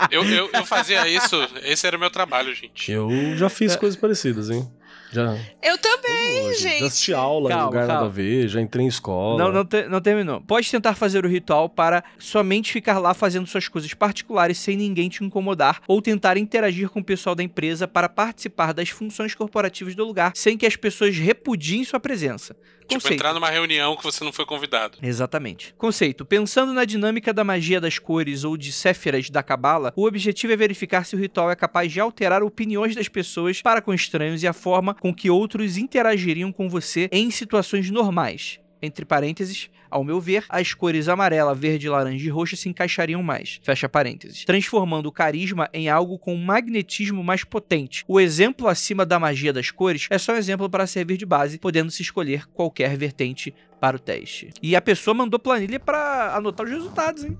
[0.09, 2.91] Eu, eu, eu fazia isso, esse era o meu trabalho, gente.
[2.91, 4.67] Eu já fiz coisas parecidas, hein?
[5.11, 5.35] Já.
[5.63, 6.79] Eu também, gente.
[6.81, 8.07] Já assisti aula Calma, em lugar nada calma.
[8.07, 9.43] a ver, já entrei em escola.
[9.43, 10.39] Não, não, te- não terminou.
[10.41, 15.09] Pode tentar fazer o ritual para somente ficar lá fazendo suas coisas particulares sem ninguém
[15.09, 19.95] te incomodar, ou tentar interagir com o pessoal da empresa para participar das funções corporativas
[19.95, 22.55] do lugar sem que as pessoas repudiem sua presença.
[22.89, 23.13] Tipo, Conceito.
[23.13, 24.97] entrar numa reunião que você não foi convidado.
[25.02, 25.75] Exatamente.
[25.78, 30.54] Conceito: pensando na dinâmica da magia das cores ou de Séfiras da Cabala, o objetivo
[30.54, 34.41] é verificar se o ritual é capaz de alterar opiniões das pessoas para com estranhos
[34.41, 38.60] e a forma com que outros interagiriam com você em situações normais.
[38.82, 43.60] Entre parênteses, ao meu ver, as cores amarela, verde, laranja e roxa se encaixariam mais.
[43.63, 44.45] Fecha parênteses.
[44.45, 48.04] Transformando o carisma em algo com um magnetismo mais potente.
[48.08, 51.60] O exemplo acima da magia das cores é só um exemplo para servir de base,
[51.60, 54.49] podendo-se escolher qualquer vertente para o teste.
[54.62, 57.38] E a pessoa mandou planilha para anotar os resultados, hein?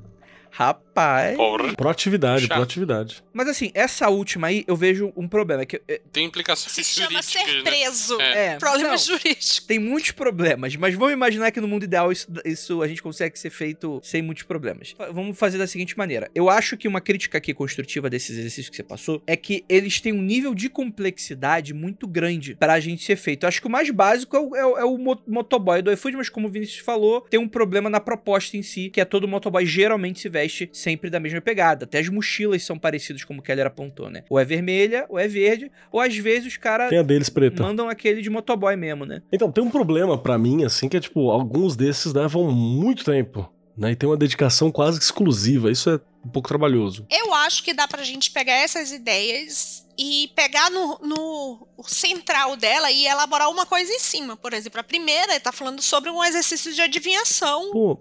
[0.52, 1.36] Rapaz.
[1.38, 1.74] Porra.
[1.76, 2.56] Proatividade, Chato.
[2.56, 3.24] proatividade.
[3.34, 5.66] Mas assim, essa última aí eu vejo um problema.
[5.66, 7.62] Que, é, Tem implicações Se chama jurídicas, ser né?
[7.64, 8.22] preso.
[8.22, 8.46] É.
[8.48, 9.68] é, Problema não, jurídico.
[9.68, 13.38] tem muitos problemas, mas vamos imaginar que no mundo ideal isso, isso a gente consegue
[13.40, 14.94] ser feito sem muitos problemas.
[15.12, 16.30] Vamos fazer da seguinte maneira.
[16.36, 20.02] Eu acho que uma crítica aqui construtiva desses exercícios que você passou é que eles
[20.02, 23.44] têm um nível de complexidade muito grande pra gente ser feito.
[23.44, 26.18] Eu acho que o mais básico é o, é é o mo- motoboy do iFood,
[26.18, 29.28] mas como o Vinícius falou, tem um problema na proposta em si, que é todo
[29.28, 30.39] motoboy geralmente se veste
[30.74, 31.86] sempre da mesma pegada.
[31.86, 34.24] Até as mochilas são parecidas, como o Keller apontou, né?
[34.30, 37.64] Ou é vermelha, ou é verde, ou às vezes os caras Tem a deles preta.
[37.64, 39.22] mandam aquele de motoboy mesmo, né?
[39.32, 43.52] Então, tem um problema pra mim, assim, que é tipo, alguns desses levam muito tempo,
[43.78, 43.92] né?
[43.92, 45.72] E tem uma dedicação quase que exclusiva.
[45.72, 47.06] Isso é um pouco trabalhoso.
[47.10, 52.92] Eu acho que dá pra gente pegar essas ideias e pegar no, no central dela
[52.92, 54.36] e elaborar uma coisa em cima.
[54.38, 58.00] Por exemplo, a primeira tá falando sobre um exercício de adivinhação Pô,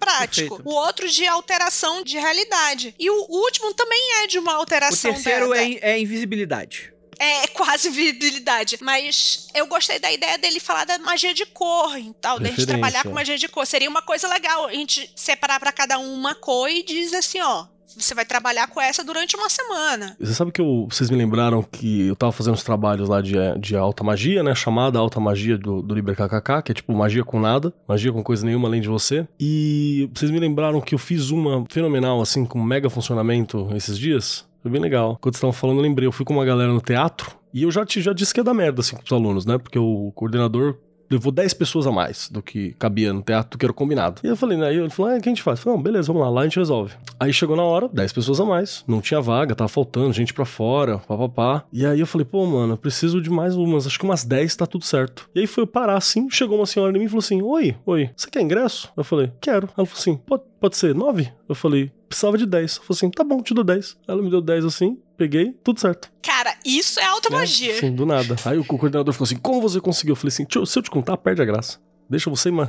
[0.00, 0.56] prático.
[0.56, 0.68] Perfeito.
[0.68, 2.94] O outro de alteração de realidade.
[2.98, 6.92] E o último também é de uma O alteração terceiro da- da- é, é invisibilidade.
[7.18, 8.78] é quase visibilidade.
[8.80, 12.64] Mas eu gostei da ideia dele falar da magia de cor e tal, da gente
[12.66, 13.66] trabalhar com magia de cor.
[13.66, 17.40] Seria uma coisa legal a gente separar pra cada um uma cor e dizer assim,
[17.40, 17.66] ó,
[17.98, 20.16] você vai trabalhar com essa durante uma semana.
[20.20, 23.34] Você sabe que eu- vocês me lembraram que eu tava fazendo os trabalhos lá de,
[23.58, 24.54] de alta magia, né?
[24.54, 28.22] Chamada alta magia do, do Liber KKK, que é tipo magia com nada, magia com
[28.22, 29.26] coisa nenhuma além de você.
[29.38, 34.48] E vocês me lembraram que eu fiz uma fenomenal, assim, com mega funcionamento esses dias?
[34.62, 35.16] Foi bem legal.
[35.20, 37.84] Quando estavam falando, eu lembrei, eu fui com uma galera no teatro e eu já,
[37.86, 39.56] te- já disse que ia dar merda, assim, pros alunos, né?
[39.58, 40.76] Porque o coordenador
[41.10, 44.20] levou 10 pessoas a mais do que cabia no teatro, do que era combinado.
[44.22, 44.68] E eu falei, né?
[44.68, 45.58] Aí ele falou, ah, o que a gente faz?
[45.58, 46.94] Eu falei, não, beleza, vamos lá, lá a gente resolve.
[47.18, 50.44] Aí chegou na hora, 10 pessoas a mais, não tinha vaga, tava faltando gente pra
[50.44, 51.64] fora, papapá.
[51.72, 54.56] E aí eu falei, pô, mano, eu preciso de mais umas, acho que umas 10
[54.56, 55.28] tá tudo certo.
[55.34, 57.76] E aí foi eu parar assim, chegou uma senhora em mim e falou assim, oi,
[57.84, 58.90] oi, você quer ingresso?
[58.96, 59.68] Eu falei, quero.
[59.76, 61.32] Ela falou assim, pode, pode ser 9?
[61.48, 62.76] Eu falei, precisava de 10.
[62.76, 63.96] Ela falou assim, tá bom, te dou 10.
[64.06, 66.10] Ela me deu 10 assim, peguei, tudo certo.
[66.22, 67.78] Cara, isso é alta magia.
[67.80, 68.36] Sim, do nada.
[68.44, 70.12] Aí o coordenador falou assim: como você conseguiu?
[70.12, 71.78] Eu falei assim: "Tio, se eu te contar, perde a graça.
[72.08, 72.68] Deixa você, ima-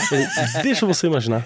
[0.62, 1.44] Deixa você imaginar.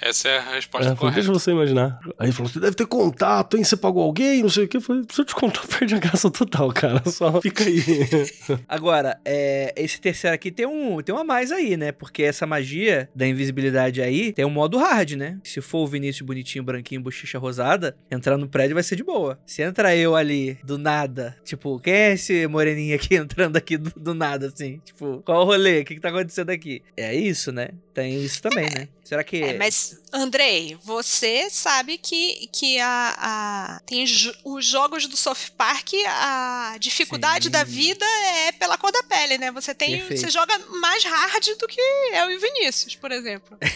[0.00, 1.14] Essa é a É, resposta eu falei, correta.
[1.16, 1.98] deixa você imaginar.
[2.18, 3.64] Aí ele falou: você deve ter contato, hein?
[3.64, 4.76] Você pagou alguém, não sei o quê.
[4.76, 7.02] Eu falei: se eu te contar, perde a graça total, cara.
[7.10, 7.82] Só fica aí.
[8.68, 11.92] Agora, é, esse terceiro aqui tem um, tem um a mais aí, né?
[11.92, 15.38] Porque essa magia da invisibilidade aí tem um modo hard, né?
[15.42, 19.38] Se for o Vinícius bonitinho, branquinho, bochicha rosada, entrar no prédio vai ser de boa.
[19.46, 23.90] Se entra eu ali, do nada, tipo, quem é esse moreninho aqui entrando aqui do,
[23.98, 24.80] do nada, assim?
[24.84, 25.80] Tipo, qual o rolê?
[25.80, 26.82] O que, que tá acontecendo aqui?
[26.96, 27.68] É isso, né?
[27.96, 28.88] Tem isso também, né?
[29.02, 29.42] Será que...
[29.42, 35.50] É, mas, Andrei, você sabe que, que a, a- tem jo- os jogos do Soft
[35.56, 37.50] Park, a dificuldade Sim.
[37.50, 38.04] da vida
[38.46, 39.50] é pela cor da pele, né?
[39.52, 40.20] Você tem, Perfeito.
[40.22, 43.58] você joga mais hard do que eu e o Vinícius, por exemplo.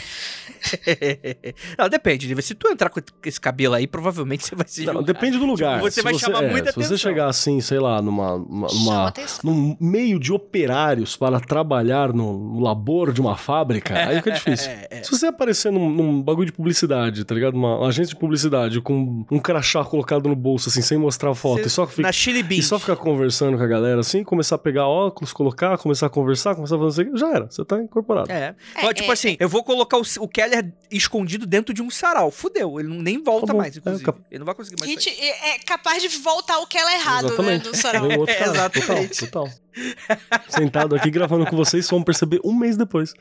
[1.78, 2.40] Não, depende.
[2.42, 5.06] Se tu entrar com esse cabelo aí, provavelmente você vai se Não, julgar.
[5.12, 5.74] depende do lugar.
[5.78, 6.98] Tipo, você Se vai chamar é, muita Se você atenção.
[6.98, 8.38] chegar assim, sei lá, numa.
[8.38, 14.30] numa- num meio de operários para trabalhar no, no labor de uma fábrica, aí fica
[14.32, 14.70] difícil.
[14.70, 15.02] É, é.
[15.02, 17.54] Se você aparecer num, num bagulho de publicidade, tá ligado?
[17.54, 21.34] Uma, uma agência de publicidade com um crachá colocado no bolso, assim, sem mostrar a
[21.34, 22.66] foto, Você- e só, fica, Na Chili e Beans.
[22.66, 26.54] só ficar conversando com a galera, assim, começar a pegar óculos, colocar, começar a conversar,
[26.54, 28.30] começar a fazer isso, já era, você tá incorporado.
[28.32, 28.54] É.
[28.76, 31.90] É, Ó, tipo é, assim, eu vou colocar o, o Keller escondido dentro de um
[31.90, 32.30] sarau.
[32.30, 32.80] Fudeu.
[32.80, 34.02] Ele nem volta Tá mais, inclusive.
[34.02, 34.90] É, cap- Ele não vai conseguir mais.
[34.90, 35.28] Gente, sair.
[35.28, 37.28] é é capaz de voltar o que ela é errado, né?
[37.32, 37.62] Exatamente.
[37.68, 38.06] Do sarau.
[38.08, 38.50] Vem outro É, cara.
[38.52, 39.20] exatamente.
[39.26, 40.40] Total, total.
[40.48, 43.14] Sentado aqui gravando com vocês, só vão perceber um mês depois.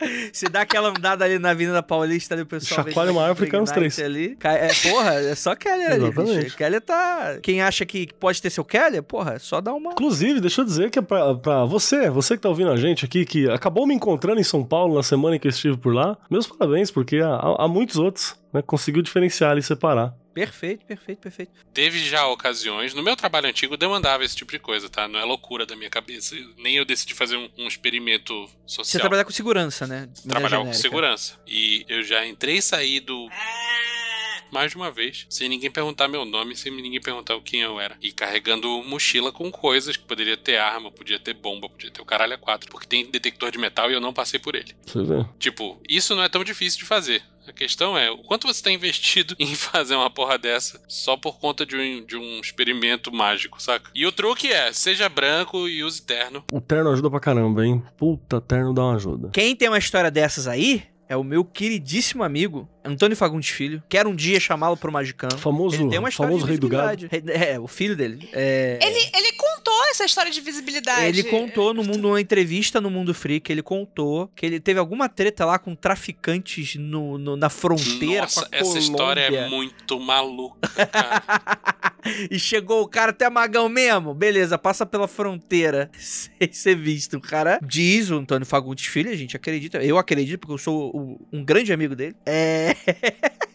[0.32, 2.84] Se dá aquela andada ali na Avenida Paulista ali, o pessoal.
[2.84, 3.98] Chacoalha uma árvore cai uns três.
[3.98, 4.36] Ali.
[4.42, 6.10] É, porra, é só Keller ali,
[6.42, 6.56] bicho.
[6.56, 7.38] Keller tá.
[7.42, 9.92] Quem acha que pode ter seu Keller, porra, é só dá uma.
[9.92, 13.04] Inclusive, deixa eu dizer que é pra, pra você, você que tá ouvindo a gente
[13.04, 15.94] aqui, que acabou me encontrando em São Paulo na semana em que eu estive por
[15.94, 20.14] lá, meus parabéns, porque há- há muitos outros, né, conseguiu diferenciar e separar.
[20.32, 21.52] Perfeito, perfeito, perfeito.
[21.72, 22.94] Teve já ocasiões.
[22.94, 25.06] No meu trabalho antigo eu demandava esse tipo de coisa, tá?
[25.06, 26.34] Não é loucura da minha cabeça.
[26.58, 29.00] Nem eu decidi fazer um, um experimento Você social.
[29.00, 30.08] trabalhar com segurança, né?
[30.28, 31.38] Trabalhava com segurança.
[31.46, 33.28] E eu já entrei e saí do.
[34.52, 37.96] Mais de uma vez, sem ninguém perguntar meu nome, sem ninguém perguntar quem eu era.
[38.00, 42.04] E carregando mochila com coisas que poderia ter arma, podia ter bomba, podia ter o
[42.04, 42.70] caralho a quatro.
[42.70, 44.72] Porque tem detector de metal e eu não passei por ele.
[44.86, 45.24] Você vê?
[45.40, 47.24] Tipo, isso não é tão difícil de fazer.
[47.46, 51.38] A questão é o quanto você está investido em fazer uma porra dessa só por
[51.38, 53.90] conta de um, de um experimento mágico, saca?
[53.94, 56.44] E o truque é, seja branco e use terno.
[56.50, 57.82] O terno ajuda pra caramba, hein?
[57.96, 59.30] Puta, terno dá uma ajuda.
[59.32, 60.82] Quem tem uma história dessas aí
[61.14, 63.80] é é o meu queridíssimo amigo, Antônio Fagundes Filho.
[63.88, 65.34] Quero um dia chamá-lo pro Magicano.
[65.36, 66.96] O famoso, Ele tem uma história famoso de rei do gado.
[67.06, 67.44] visibilidade.
[67.44, 68.28] É, o filho dele.
[68.32, 71.06] É, Ele, ele contou essa história de visibilidade.
[71.06, 75.08] Ele contou no mundo, numa entrevista no Mundo Freak, ele contou que ele teve alguma
[75.08, 79.98] treta lá com traficantes no, no- na fronteira Nossa, com a essa história é muito
[80.00, 81.22] maluca, cara.
[82.30, 84.12] e chegou o cara até Magão mesmo.
[84.14, 87.16] Beleza, passa pela fronteira sem ser visto.
[87.16, 89.82] O cara diz, o Antônio Fagundes Filho, a gente acredita.
[89.82, 92.16] Eu acredito, porque eu sou o- um grande amigo dele.
[92.26, 92.74] É.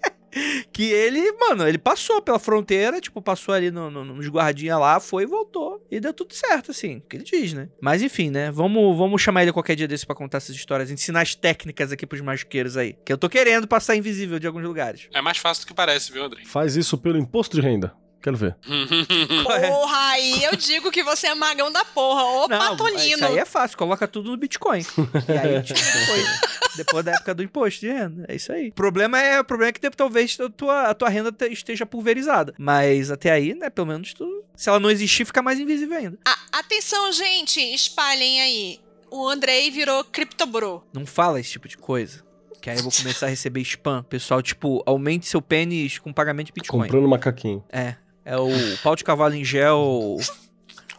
[0.72, 5.00] Que ele, mano, ele passou pela fronteira, tipo, passou ali no, no, nos guardinha lá,
[5.00, 5.86] foi e voltou.
[5.90, 7.68] E deu tudo certo, assim, o que ele diz, né?
[7.82, 8.52] Mas enfim, né?
[8.52, 12.06] Vamos, vamos chamar ele qualquer dia desse pra contar essas histórias, ensinar as técnicas aqui
[12.06, 12.96] pros magiqueiros aí.
[13.06, 15.10] Que eu tô querendo passar invisível de alguns lugares.
[15.14, 16.46] É mais fácil do que parece, viu, Andrei?
[16.46, 17.94] Faz isso pelo imposto de renda.
[18.22, 18.56] Quero ver.
[19.44, 22.24] Porra, aí eu digo que você é magão da porra.
[22.24, 23.00] Ô, Não, patolino.
[23.16, 24.80] isso aí é fácil, coloca tudo no Bitcoin.
[25.28, 26.42] E aí tira depois.
[26.76, 28.26] depois da época do imposto de renda.
[28.28, 28.70] É isso aí.
[28.70, 31.86] O problema é, o problema é que talvez a tua, a tua renda te- esteja
[31.86, 32.54] pulverizada.
[32.58, 34.44] Mas até aí, né, pelo menos tu.
[34.56, 36.18] Se ela não existir, fica mais invisível ainda.
[36.26, 38.80] A- atenção, gente, espalhem aí.
[39.12, 40.84] O Andrei virou criptobro.
[40.94, 42.24] Não fala esse tipo de coisa.
[42.62, 44.04] Que aí eu vou começar a receber spam.
[44.04, 46.82] Pessoal, tipo, aumente seu pênis com pagamento de Bitcoin.
[46.82, 47.64] Comprando macaquinho.
[47.72, 47.96] É.
[48.30, 48.48] É o
[48.84, 50.18] pau de cavalo em gel.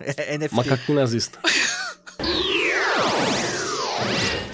[0.02, 0.56] É NFT.
[0.56, 1.38] Macaquinho nazista.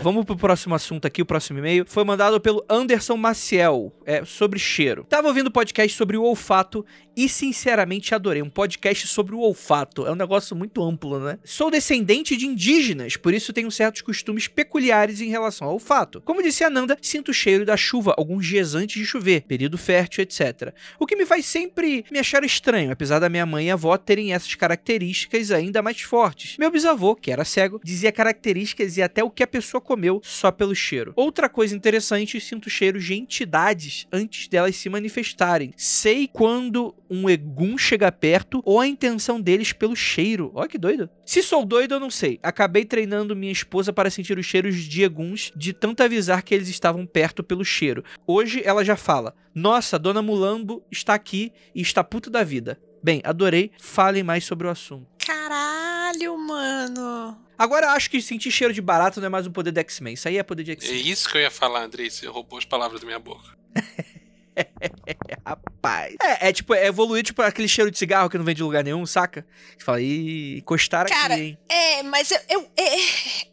[0.07, 1.85] Vamos pro próximo assunto aqui, o próximo e-mail.
[1.85, 5.03] Foi mandado pelo Anderson Maciel, é, sobre cheiro.
[5.03, 8.41] Tava ouvindo podcast sobre o olfato e sinceramente adorei.
[8.41, 10.07] Um podcast sobre o olfato.
[10.07, 11.41] É um negócio muito amplo, né?
[11.43, 16.21] Sou descendente de indígenas, por isso tenho certos costumes peculiares em relação ao olfato.
[16.21, 19.77] Como disse a Nanda, sinto o cheiro da chuva alguns dias antes de chover, período
[19.77, 20.73] fértil, etc.
[21.01, 24.33] O que me faz sempre me achar estranho, apesar da minha mãe e avó terem
[24.33, 26.57] essas características ainda mais fortes.
[26.59, 30.53] Meu bisavô, que era cego, dizia características e até o que a pessoa comeu só
[30.53, 31.15] pelo cheiro.
[31.17, 35.73] Outra coisa interessante, sinto cheiros de entidades antes delas se manifestarem.
[35.75, 40.51] Sei quando um egum chega perto ou a intenção deles pelo cheiro.
[40.55, 41.09] Olha que doido.
[41.25, 42.39] Se sou doido, eu não sei.
[42.43, 46.69] Acabei treinando minha esposa para sentir os cheiros de eguns de tanto avisar que eles
[46.69, 48.05] estavam perto pelo cheiro.
[48.27, 52.79] Hoje ela já fala: Nossa, Dona Mulambo está aqui e está puta da vida.
[53.03, 53.71] Bem, adorei.
[53.79, 55.07] Falem mais sobre o assunto.
[55.27, 57.37] Caralho, mano.
[57.59, 60.15] Agora acho que sentir cheiro de barato não é mais um poder de X-Men.
[60.15, 61.09] Isso aí é poder de É X-Men.
[61.09, 62.09] isso que eu ia falar, Andrei.
[62.11, 63.57] Você roubou as palavras da minha boca.
[65.45, 66.15] Rapaz.
[66.23, 68.85] É, é tipo, é evoluir tipo aquele cheiro de cigarro que não vem de lugar
[68.85, 69.45] nenhum, saca?
[69.77, 71.59] Você fala, ih, encostaram Cara, aqui, hein?
[71.69, 72.97] É, mas eu, eu, é,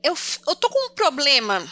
[0.04, 0.16] eu,
[0.48, 1.66] eu tô com um problema.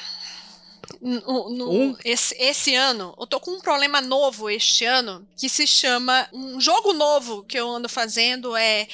[1.02, 1.98] No, no- Um?
[2.04, 6.28] esse, esse ano, eu tô com um problema novo este ano que se chama.
[6.34, 8.88] Um jogo novo que eu ando fazendo é.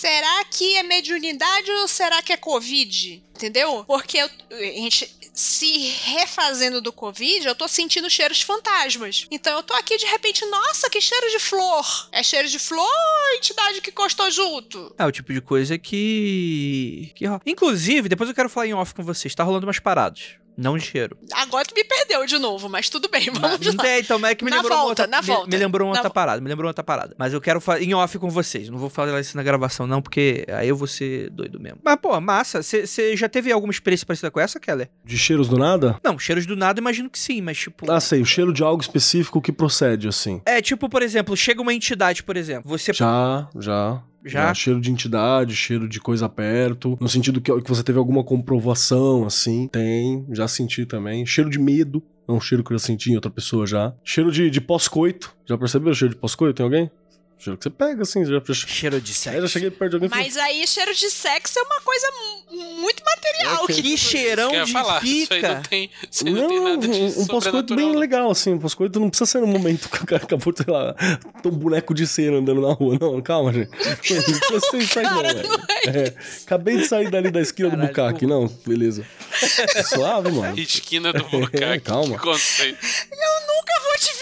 [0.00, 3.22] Será que é mediunidade ou será que é Covid?
[3.34, 3.84] Entendeu?
[3.84, 9.26] Porque eu- a gente se refazendo do Covid, eu tô sentindo cheiros de fantasmas.
[9.30, 12.08] Então eu tô aqui de repente, nossa, que cheiro de flor!
[12.12, 14.94] É cheiro de flor ou entidade que encostou junto?
[14.98, 17.12] É o tipo de coisa que.
[17.14, 17.24] que.
[17.46, 19.34] Inclusive, depois eu quero falar em off com vocês.
[19.34, 20.36] Tá rolando umas paradas.
[20.60, 21.16] Não de cheiro.
[21.32, 23.82] Agora tu me perdeu de novo, mas tudo bem, vamos Não lá.
[23.84, 25.46] tem, então, mas é que me Na lembrou uma volta, outra, na me- volta.
[25.50, 27.14] Me, lembrou uma Na outra vo- parada, me lembrou uma outra parada.
[27.16, 28.68] Mas eu quero falar em off com vocês.
[28.68, 31.78] Não vou falar isso na gravação, não, porque aí eu vou ser doido mesmo.
[31.84, 32.60] Mas, pô, massa.
[32.60, 34.90] Você já teve alguma experiência parecida com essa, Keller?
[35.04, 35.96] De cheiros do nada?
[36.02, 37.88] Não, cheiros do nada, imagino que sim, mas tipo.
[37.90, 38.20] Ah, sei.
[38.20, 40.42] O cheiro de algo específico que procede, assim.
[40.44, 42.68] É, tipo, por exemplo, chega uma entidade, por exemplo.
[42.68, 42.92] Você.
[42.92, 44.02] Já, já.
[44.24, 44.52] Já?
[44.52, 46.98] Cheiro de entidade, cheiro de coisa perto.
[47.00, 49.68] No sentido que, que você teve alguma comprovação, assim.
[49.68, 51.24] Tem, já senti também.
[51.24, 52.02] Cheiro de medo.
[52.28, 53.94] É um cheiro que eu senti em outra pessoa já.
[54.04, 55.34] Cheiro de, de pós-coito.
[55.46, 56.54] Já percebeu o cheiro de pós-coito?
[56.54, 56.90] Tem alguém?
[57.38, 58.24] Cheiro que você pega, assim.
[58.24, 59.38] Já, Cheiro de sexo.
[59.38, 62.06] eu já cheguei perto de alguém falei, Mas aí cheiro de sexo é uma coisa
[62.50, 63.64] mu- muito material.
[63.64, 63.74] Ok.
[63.76, 65.04] que- Que cheirão que eu de falar.
[65.04, 65.54] Isso aí pica.
[65.54, 67.98] não tem, isso aí não, tem Não, nada de um, um pós-coito bem não.
[67.98, 68.54] legal, assim.
[68.54, 70.94] Um pós-coito não precisa ser no momento que o cara acabou de, sei lá,
[71.44, 72.98] um boneco de cera andando na rua.
[73.00, 73.68] Não, calma, gente.
[73.78, 75.48] Não precisa ser isso aí, não, velho.
[75.48, 75.56] não
[75.92, 78.26] é É, acabei de sair dali da esquina Caralho, do bucaque.
[78.26, 79.06] Não, beleza.
[79.74, 80.58] É suave, mano.
[80.58, 81.80] Esquina do Bucaque.
[81.84, 82.16] Calma.
[82.16, 82.78] Que conceito.
[83.10, 84.17] Nunca vou te Não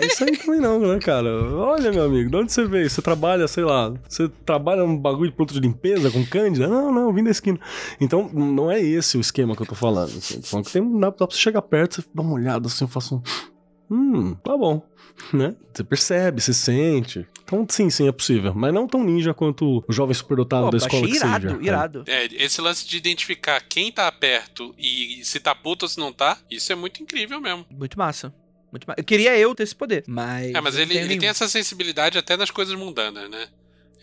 [0.00, 1.28] é isso aí também não, né, cara?
[1.54, 2.88] Olha, meu amigo, de onde você veio?
[2.88, 6.68] Você trabalha, sei lá, você trabalha num bagulho de produto de limpeza com cândida?
[6.68, 7.58] Não, não, vim da esquina.
[8.00, 10.16] Então, não é esse o esquema que eu tô falando.
[10.16, 10.40] Assim.
[10.40, 12.84] Tô falando que tem, dá, dá pra você chegar perto, você dá uma olhada assim,
[12.84, 13.22] eu faço um...
[13.90, 14.82] Hum, tá bom.
[15.32, 15.54] Né?
[15.72, 17.26] Você percebe, você sente.
[17.44, 18.52] Então, sim, sim, é possível.
[18.54, 21.62] Mas não tão ninja quanto o jovem superdotado Pô, da achei escola que irado, seja.
[21.62, 22.04] irado.
[22.06, 26.12] É, esse lance de identificar quem tá perto e se tá puto ou se não
[26.12, 27.64] tá, isso é muito incrível mesmo.
[27.70, 28.34] Muito massa.
[28.74, 29.00] Muito massa.
[29.00, 30.52] Eu queria eu ter esse poder, mas.
[30.52, 33.46] É, mas ele, ele tem essa sensibilidade até nas coisas mundanas, né?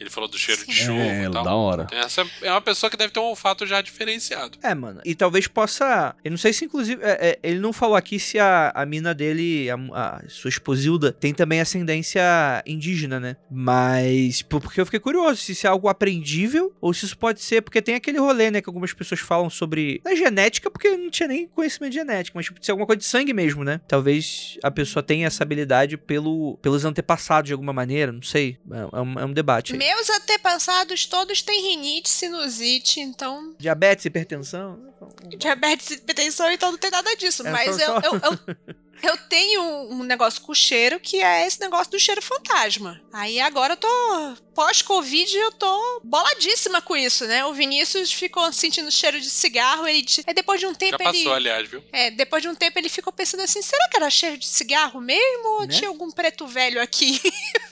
[0.02, 1.44] Ele falou do cheiro de chuva É, e tal.
[1.44, 1.88] da hora.
[1.92, 4.58] Essa é uma pessoa que deve ter um olfato já diferenciado.
[4.64, 5.00] É, mano.
[5.06, 6.16] E talvez possa.
[6.24, 7.02] Eu não sei se, inclusive.
[7.04, 11.12] é, é, ele não falou aqui se a, a mina dele, a, a sua esposilda,
[11.12, 12.22] tem também ascendência
[12.66, 13.38] indígena, né?
[13.50, 14.42] Mas.
[14.42, 17.62] por- Porque eu fiquei curioso se isso é algo aprendível ou se isso pode ser.
[17.62, 18.62] Porque tem aquele rolê, né?
[18.62, 20.02] Que algumas pessoas falam sobre.
[20.04, 22.72] Não é genética, porque eu não tinha nem conhecimento de genética, mas tipo, de ser
[22.72, 23.80] alguma coisa de sangue mesmo, né?
[23.88, 28.58] Talvez a pessoa tenha essa habilidade pelo, pelos antepassados de alguma maneira, não sei.
[28.72, 29.80] É, é um, é um debate aí.
[29.96, 33.54] Meus antepassados todos têm rinite, sinusite, então.
[33.60, 34.80] Diabetes, hipertensão.
[35.38, 37.46] Diabetes e hipertensão, então não tem nada disso.
[37.46, 38.56] É, mas só- eu, só- eu, eu,
[39.12, 43.02] eu tenho um negócio com cheiro que é esse negócio do cheiro fantasma.
[43.12, 44.36] Aí agora eu tô.
[44.54, 47.46] Pós-Covid, eu tô boladíssima com isso, né?
[47.46, 50.06] O Vinícius ficou sentindo cheiro de cigarro, ele.
[50.28, 51.30] Aí depois de um Já tempo passou, ele.
[51.50, 51.84] aliás, viu?
[51.92, 55.00] É, depois de um tempo ele ficou pensando assim: será que era cheiro de cigarro
[55.02, 55.48] mesmo?
[55.60, 55.68] Ou Né?
[55.70, 57.20] tinha algum preto velho aqui?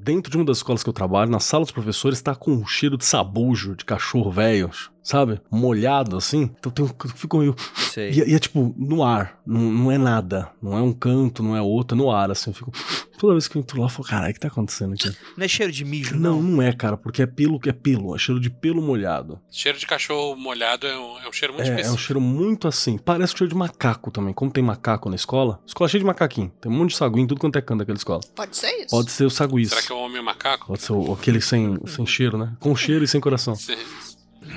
[0.00, 2.66] Dentro de uma das escolas que eu trabalho, na sala dos professores, tá com um
[2.66, 4.70] cheiro de sabujo, de cachorro velho,
[5.08, 5.40] sabe?
[5.50, 6.50] Molhado assim.
[6.58, 7.54] Então tem um, fico meio.
[7.74, 8.10] Sei.
[8.10, 9.40] E, e é tipo, no ar.
[9.46, 10.50] Não, não é nada.
[10.62, 12.50] Não é um canto, não é outro, é no ar, assim.
[12.50, 12.70] Eu fico.
[13.18, 15.10] Toda vez que eu entro lá, eu falo, caralho, o que tá acontecendo aqui?
[15.36, 16.42] Não é cheiro de mijo, Não, não.
[16.42, 18.14] não é, cara, porque é pelo que é pelo.
[18.14, 19.40] É cheiro de pelo molhado.
[19.50, 22.02] Cheiro de cachorro molhado é um, é um cheiro muito É, é um específico.
[22.02, 22.96] cheiro muito assim.
[22.96, 24.32] Parece cheiro de macaco também.
[24.32, 26.52] Como tem macaco na escola, escola cheia de macaquinho.
[26.60, 28.20] Tem um monte de saguinho, tudo quanto é canto daquela escola.
[28.36, 28.90] Pode ser isso.
[28.90, 29.70] Pode ser o saguiço.
[29.70, 30.66] Será que é o homem macaco?
[30.68, 32.52] Pode ser o- aquele sem, sem cheiro, né?
[32.60, 33.56] Com cheiro e sem coração.
[33.56, 33.74] Sim.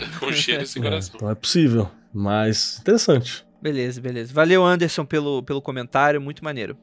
[0.19, 1.13] Com cheiro e sem É, coração.
[1.15, 1.89] então é possível.
[2.13, 3.45] Mas interessante.
[3.61, 4.33] Beleza, beleza.
[4.33, 6.19] Valeu, Anderson, pelo, pelo comentário.
[6.19, 6.75] Muito maneiro.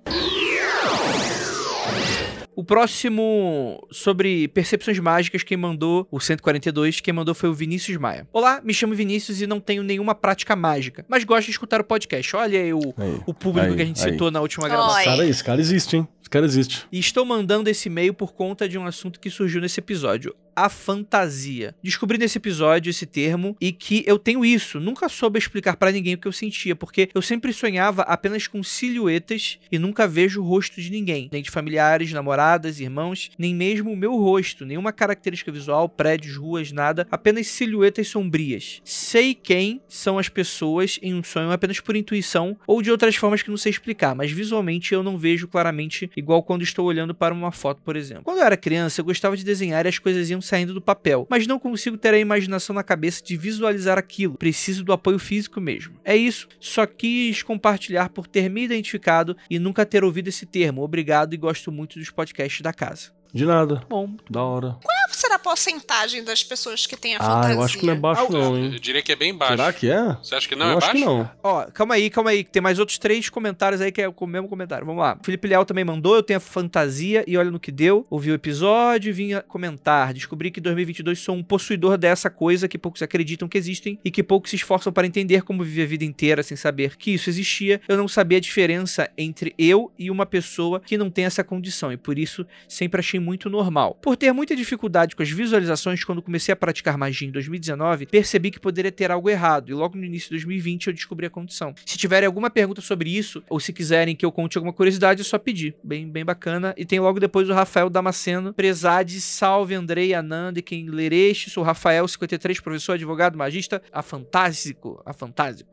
[2.54, 8.26] O próximo sobre percepções mágicas, quem mandou, o 142, quem mandou foi o Vinícius Maia.
[8.32, 11.84] Olá, me chamo Vinícius e não tenho nenhuma prática mágica, mas gosto de escutar o
[11.84, 12.34] podcast.
[12.34, 13.20] Olha aí o, Aí.
[13.26, 14.10] o público Aí, que a gente aí.
[14.10, 14.96] citou na última gravação.
[14.98, 16.08] Esse cara, aí, esse cara existe, hein?
[16.20, 16.84] Esse cara existe.
[16.90, 20.34] E estou mandando esse e-mail por conta de um assunto que surgiu nesse episódio.
[20.60, 21.72] A fantasia.
[21.80, 24.80] Descobri nesse episódio esse termo e que eu tenho isso.
[24.80, 28.60] Nunca soube explicar pra ninguém o que eu sentia, porque eu sempre sonhava apenas com
[28.60, 33.92] silhuetas e nunca vejo o rosto de ninguém, nem de familiares, namoradas, irmãos, nem mesmo
[33.92, 38.80] o meu rosto, nenhuma característica visual, prédios, ruas, nada, apenas silhuetas sombrias.
[38.82, 43.42] Sei quem são as pessoas em um sonho apenas por intuição ou de outras formas
[43.42, 47.32] que não sei explicar, mas visualmente eu não vejo claramente igual quando estou olhando para
[47.32, 48.24] uma foto, por exemplo.
[48.24, 51.26] Quando eu era criança, eu gostava de desenhar e as coisas iam saindo do papel,
[51.30, 54.34] mas não consigo ter a imaginação na cabeça de visualizar aquilo.
[54.34, 55.96] Preciso do apoio físico mesmo.
[56.04, 60.82] É isso, só quis compartilhar por ter me identificado e nunca ter ouvido esse termo.
[60.82, 63.12] Obrigado e gosto muito dos podcasts da casa.
[63.32, 63.82] De nada.
[63.88, 64.78] Bom, Da hora.
[64.82, 67.54] Qual será a porcentagem das pessoas que têm a Ah, fantasia?
[67.54, 68.76] eu acho que não é baixo, não, Eu hein?
[68.80, 69.56] diria que é bem baixo.
[69.56, 70.16] Será que é?
[70.22, 70.98] Você acha que não eu é acho baixo?
[70.98, 71.30] que não.
[71.42, 74.26] Ó, calma aí, calma aí, que tem mais outros três comentários aí que é o
[74.26, 74.84] mesmo comentário.
[74.84, 75.18] Vamos lá.
[75.22, 78.06] Felipe Leal também mandou, eu tenho a fantasia e olha no que deu.
[78.10, 80.12] Ouvi o episódio e vinha comentar.
[80.12, 84.10] Descobri que em 2022 sou um possuidor dessa coisa que poucos acreditam que existem e
[84.10, 87.30] que poucos se esforçam para entender como viver a vida inteira sem saber que isso
[87.30, 87.80] existia.
[87.88, 91.92] Eu não sabia a diferença entre eu e uma pessoa que não tem essa condição
[91.92, 93.96] e por isso sempre achei muito normal.
[94.02, 98.50] Por ter muita dificuldade com as visualizações quando comecei a praticar magia em 2019, percebi
[98.50, 101.74] que poderia ter algo errado e logo no início de 2020 eu descobri a condição.
[101.84, 105.24] Se tiverem alguma pergunta sobre isso ou se quiserem que eu conte alguma curiosidade, é
[105.24, 105.74] só pedir.
[105.82, 106.74] Bem, bem bacana.
[106.76, 108.52] E tem logo depois o Rafael Damasceno.
[108.54, 111.50] Prezade, salve Andrei, Ananda e quem ler este.
[111.50, 115.02] Sou Rafael, 53, professor, advogado, magista, a fantásico,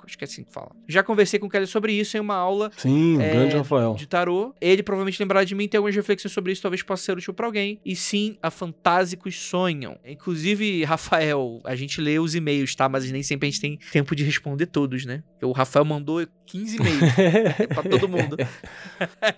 [0.03, 0.71] acho que é assim que fala.
[0.87, 3.95] Já conversei com o Kelly sobre isso em uma aula Sim, É, grande Rafael.
[3.95, 4.53] de tarô.
[4.59, 7.45] Ele provavelmente lembrará de mim, tem algumas reflexões sobre isso, talvez possa ser útil pra
[7.45, 7.79] alguém.
[7.85, 9.97] E sim, a Fantásicos sonham.
[10.05, 12.89] Inclusive, Rafael, a gente lê os e-mails, tá?
[12.89, 15.23] Mas nem sempre a gente tem tempo de responder todos, né?
[15.41, 16.99] O Rafael mandou 15 e-mails
[17.73, 18.37] pra todo mundo.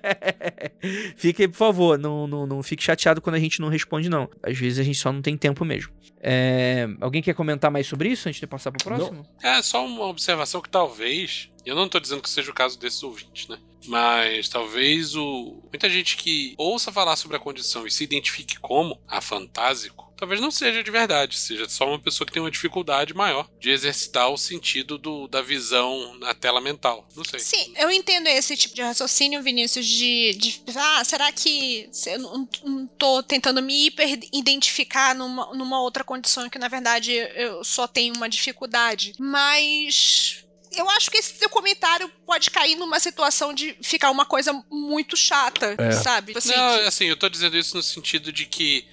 [1.16, 4.30] fique, por favor, não, não, não fique chateado quando a gente não responde, não.
[4.44, 5.92] Às vezes a gente só não tem tempo mesmo.
[6.20, 9.26] É, Alguém quer comentar mais sobre isso antes de passar pro próximo?
[9.42, 11.50] É só uma observação que talvez.
[11.66, 13.58] Eu não tô dizendo que seja o caso desses ouvintes, né?
[13.88, 15.62] Mas talvez o.
[15.72, 20.42] Muita gente que ouça falar sobre a condição e se identifique como a fantásico, talvez
[20.42, 24.30] não seja de verdade, seja só uma pessoa que tem uma dificuldade maior de exercitar
[24.30, 27.08] o sentido do, da visão na tela mental.
[27.16, 27.40] Não sei.
[27.40, 32.20] Sim, eu entendo esse tipo de raciocínio, Vinícius, de, de ah, será que se eu
[32.20, 37.88] não, não tô tentando me hiper-identificar numa, numa outra condição que, na verdade, eu só
[37.88, 39.14] tenho uma dificuldade.
[39.20, 40.44] Mas
[40.76, 45.16] eu acho que esse seu comentário pode cair numa situação de ficar uma coisa muito
[45.16, 45.92] chata, É.
[45.92, 46.34] sabe?
[46.36, 48.86] Assim, Não, assim, eu tô dizendo isso no sentido de que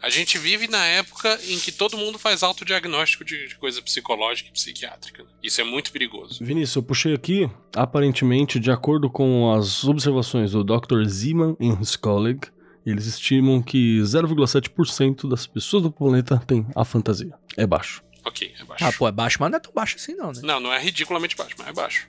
[0.00, 4.50] a gente vive na época em que todo mundo faz autodiagnóstico de, de coisa psicológica
[4.50, 5.22] e psiquiátrica.
[5.22, 5.28] né?
[5.42, 6.44] Isso é muito perigoso.
[6.44, 11.04] Vinícius, eu puxei aqui, aparentemente, de acordo com as observações do Dr.
[11.06, 12.48] Zeman e his colleague,
[12.86, 17.32] Eles estimam que 0,7% das pessoas do planeta tem a fantasia.
[17.56, 18.02] É baixo.
[18.24, 18.84] Ok, é baixo.
[18.84, 20.40] Ah, pô, é baixo, mas não é tão baixo assim, não, né?
[20.42, 22.06] Não, não é ridiculamente baixo, mas é baixo.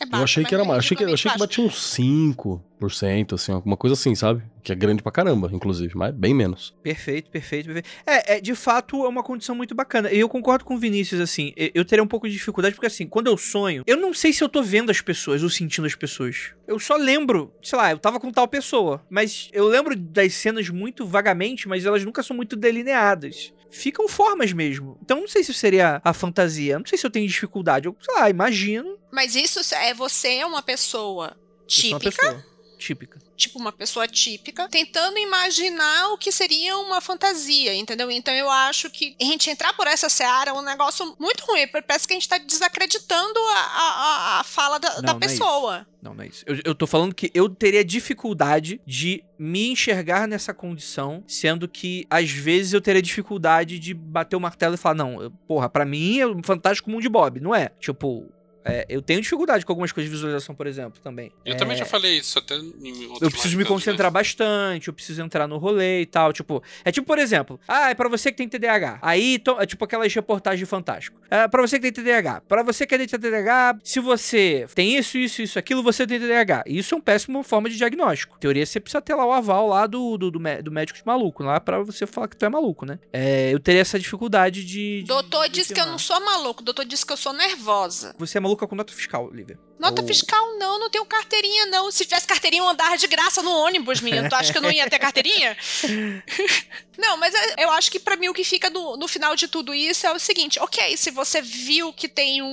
[0.00, 0.78] É baixo, eu achei que era é mais.
[0.78, 4.42] Achei que, eu achei que batia uns 5%, assim, alguma coisa assim, sabe?
[4.62, 6.74] Que é grande pra caramba, inclusive, mas bem menos.
[6.82, 7.88] Perfeito, perfeito, perfeito.
[8.06, 10.10] É, é, de fato, é uma condição muito bacana.
[10.10, 13.06] E eu concordo com o Vinícius, assim, eu teria um pouco de dificuldade, porque assim,
[13.06, 15.94] quando eu sonho, eu não sei se eu tô vendo as pessoas ou sentindo as
[15.94, 16.52] pessoas.
[16.66, 19.04] Eu só lembro, sei lá, eu tava com tal pessoa.
[19.08, 23.52] Mas eu lembro das cenas muito vagamente, mas elas nunca são muito delineadas.
[23.74, 24.96] Ficam formas mesmo.
[25.02, 26.78] Então não sei se seria a fantasia.
[26.78, 27.86] Não sei se eu tenho dificuldade.
[27.86, 28.96] Eu, sei lá, imagino.
[29.10, 32.46] Mas isso é você é uma pessoa uma típica,
[32.84, 33.18] típica.
[33.36, 38.10] tipo uma pessoa típica, tentando imaginar o que seria uma fantasia, entendeu?
[38.10, 41.66] Então eu acho que a gente entrar por essa seara é um negócio muito ruim.
[41.68, 45.86] Parece que a gente tá desacreditando a, a, a- fala da, Não, da é pessoa.
[46.02, 46.44] Não, não é isso.
[46.46, 52.06] Eu, eu tô falando que eu teria dificuldade de me enxergar nessa condição, sendo que
[52.10, 55.84] às vezes eu teria dificuldade de bater o martelo e falar, não, eu- porra, pra
[55.84, 57.70] mim é um fantástico mundo de Bob, não é?
[57.80, 58.30] Tipo,
[58.64, 61.30] é, eu tenho dificuldade com algumas coisas de visualização, por exemplo, também.
[61.44, 64.88] Eu É, também já falei isso até em outros eu preciso me concentrar mas- bastante,
[64.88, 66.32] eu preciso entrar no rolê e tal.
[66.32, 68.98] Tipo, é tipo, por exemplo, ah, é pra você que tem TDAH.
[69.02, 71.20] Aí, to- é tipo aquelas reportagens de Fantástico.
[71.30, 72.40] É pra você que tem TDAH.
[72.48, 76.64] Pra você que tem TDAH, se você tem isso, isso, isso, aquilo, você tem TDAH.
[76.66, 78.36] E Isso é uma péssima forma de diagnóstico.
[78.36, 81.06] Em teoria, você precisa ter lá o aval lá do, do, do, do médico de
[81.06, 82.98] maluco, lá pra você falar que tu é maluco, né?
[83.12, 85.02] É, eu teria essa dificuldade de.
[85.02, 88.14] de- Doutor de disse que eu não sou maluco, doutor disse que eu sou nervosa.
[88.18, 89.58] Você é maluca com nota fiscal, Lívia.
[89.78, 91.90] Nota Ou- fiscal não, não tenho carteirinha não.
[91.90, 94.28] Se tivesse carteirinha eu andava de graça no ônibus, menino.
[94.28, 95.56] Tu acha que eu não ia ter carteirinha?
[96.96, 99.48] não, mas é- eu acho que pra mim o que fica no, no final de
[99.48, 102.46] tudo isso é o seguinte, ok, se você viu que tem um-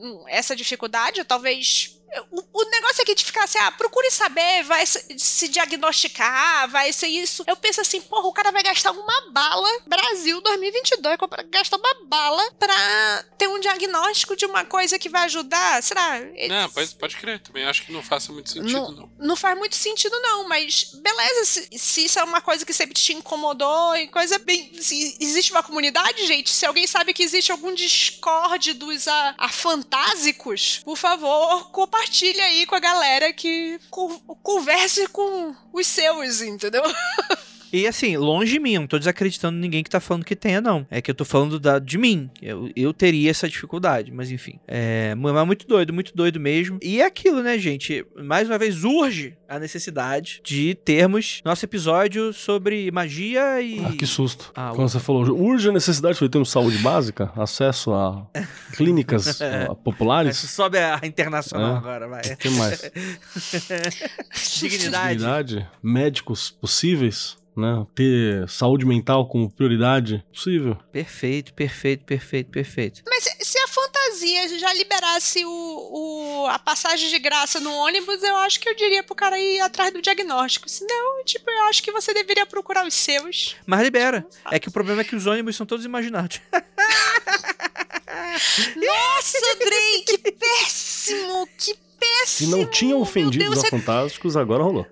[0.00, 1.97] um- essa dificuldade, talvez...
[2.30, 6.92] O, o negócio aqui de ficar assim, ah, procure saber, vai se, se diagnosticar, vai
[6.92, 7.44] ser isso.
[7.46, 11.94] Eu penso assim, porra, o cara vai gastar uma bala, Brasil 2022, compra- gastar uma
[12.06, 15.82] bala pra ter um diagnóstico de uma coisa que vai ajudar.
[15.82, 16.20] Será?
[16.48, 17.38] Não, pode, pode crer.
[17.40, 19.10] Também acho que não faça muito sentido, não.
[19.18, 22.94] Não faz muito sentido, não, mas beleza, se, se isso é uma coisa que sempre
[22.94, 24.72] te incomodou e coisa bem.
[24.80, 30.80] Se existe uma comunidade, gente, se alguém sabe que existe algum Discord dos a, afantásicos,
[30.84, 31.97] por favor, compartilhe
[32.40, 36.82] aí com a galera que con- converse com os seus, entendeu?
[37.72, 40.60] E assim, longe de mim, eu não tô desacreditando ninguém que tá falando que tenha,
[40.60, 40.86] não.
[40.90, 42.30] É que eu tô falando da, de mim.
[42.40, 44.58] Eu, eu teria essa dificuldade, mas enfim.
[44.66, 46.78] É mas muito doido, muito doido mesmo.
[46.82, 48.04] E é aquilo, né, gente?
[48.16, 53.84] Mais uma vez, urge a necessidade de termos nosso episódio sobre magia e.
[53.84, 54.52] Ah, que susto.
[54.54, 58.26] Ah, Quando você falou, urge a necessidade de termos saúde básica, acesso a
[58.76, 59.38] clínicas
[59.84, 60.36] populares.
[60.36, 61.78] Sobe a internacional É.
[61.78, 62.20] agora, vai.
[62.22, 62.90] O que mais?
[64.60, 65.08] Dignidade.
[65.18, 67.86] Dignidade, médicos possíveis, né?
[67.94, 70.76] Ter saúde mental como prioridade possível.
[70.92, 73.02] Perfeito, perfeito, perfeito, perfeito.
[73.08, 78.22] Mas se, se a fantasia já liberasse o, o- a passagem de graça no ônibus,
[78.22, 80.68] eu acho que eu diria pro cara ir atrás do diagnóstico.
[80.68, 83.56] Senão, tipo, eu acho que você deveria procurar os seus.
[83.66, 84.26] Mas libera.
[84.50, 86.40] É que o problema é que os ônibus são todos imaginados.
[88.76, 91.46] Nossa, Drake, que péssimo!
[91.56, 92.56] Que Se péssimo!
[92.56, 94.86] não tinham ofendido Deus, os você- fantásticos, agora rolou.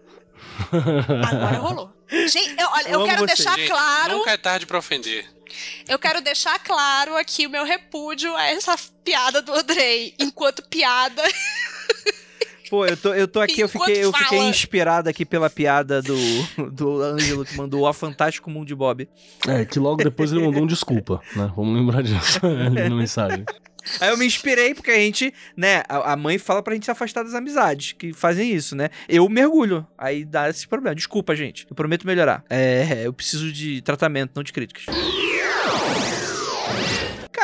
[0.73, 1.93] Agora rolou.
[2.09, 4.19] Gente, eu, olha, Eu eu, quero deixar Gente, claro.
[4.19, 5.27] Nunca é tarde pra ofender.
[5.89, 10.15] Eu quero deixar claro aqui o meu repúdio a essa piada do Andrei.
[10.19, 11.23] Enquanto piada.
[12.69, 16.17] Pô, eu tô, eu tô aqui, eu fiquei, eu fiquei inspirado aqui pela piada do,
[16.73, 19.09] do Ângelo que mandou o Fantástico Mundo de Bob.
[19.47, 21.51] É, que logo depois ele mandou um desculpa, né?
[21.55, 23.45] Vamos lembrar disso ali na mensagem.
[24.01, 26.91] Aí eu me inspirei porque a gente, né, a, a mãe fala pra gente se
[26.91, 28.91] afastar das amizades que fazem isso, né?
[29.09, 30.95] Eu mergulho, aí dá esse problema.
[30.95, 32.45] Desculpa, gente, eu prometo melhorar.
[32.49, 34.87] É, eu preciso de tratamento, não de críticas.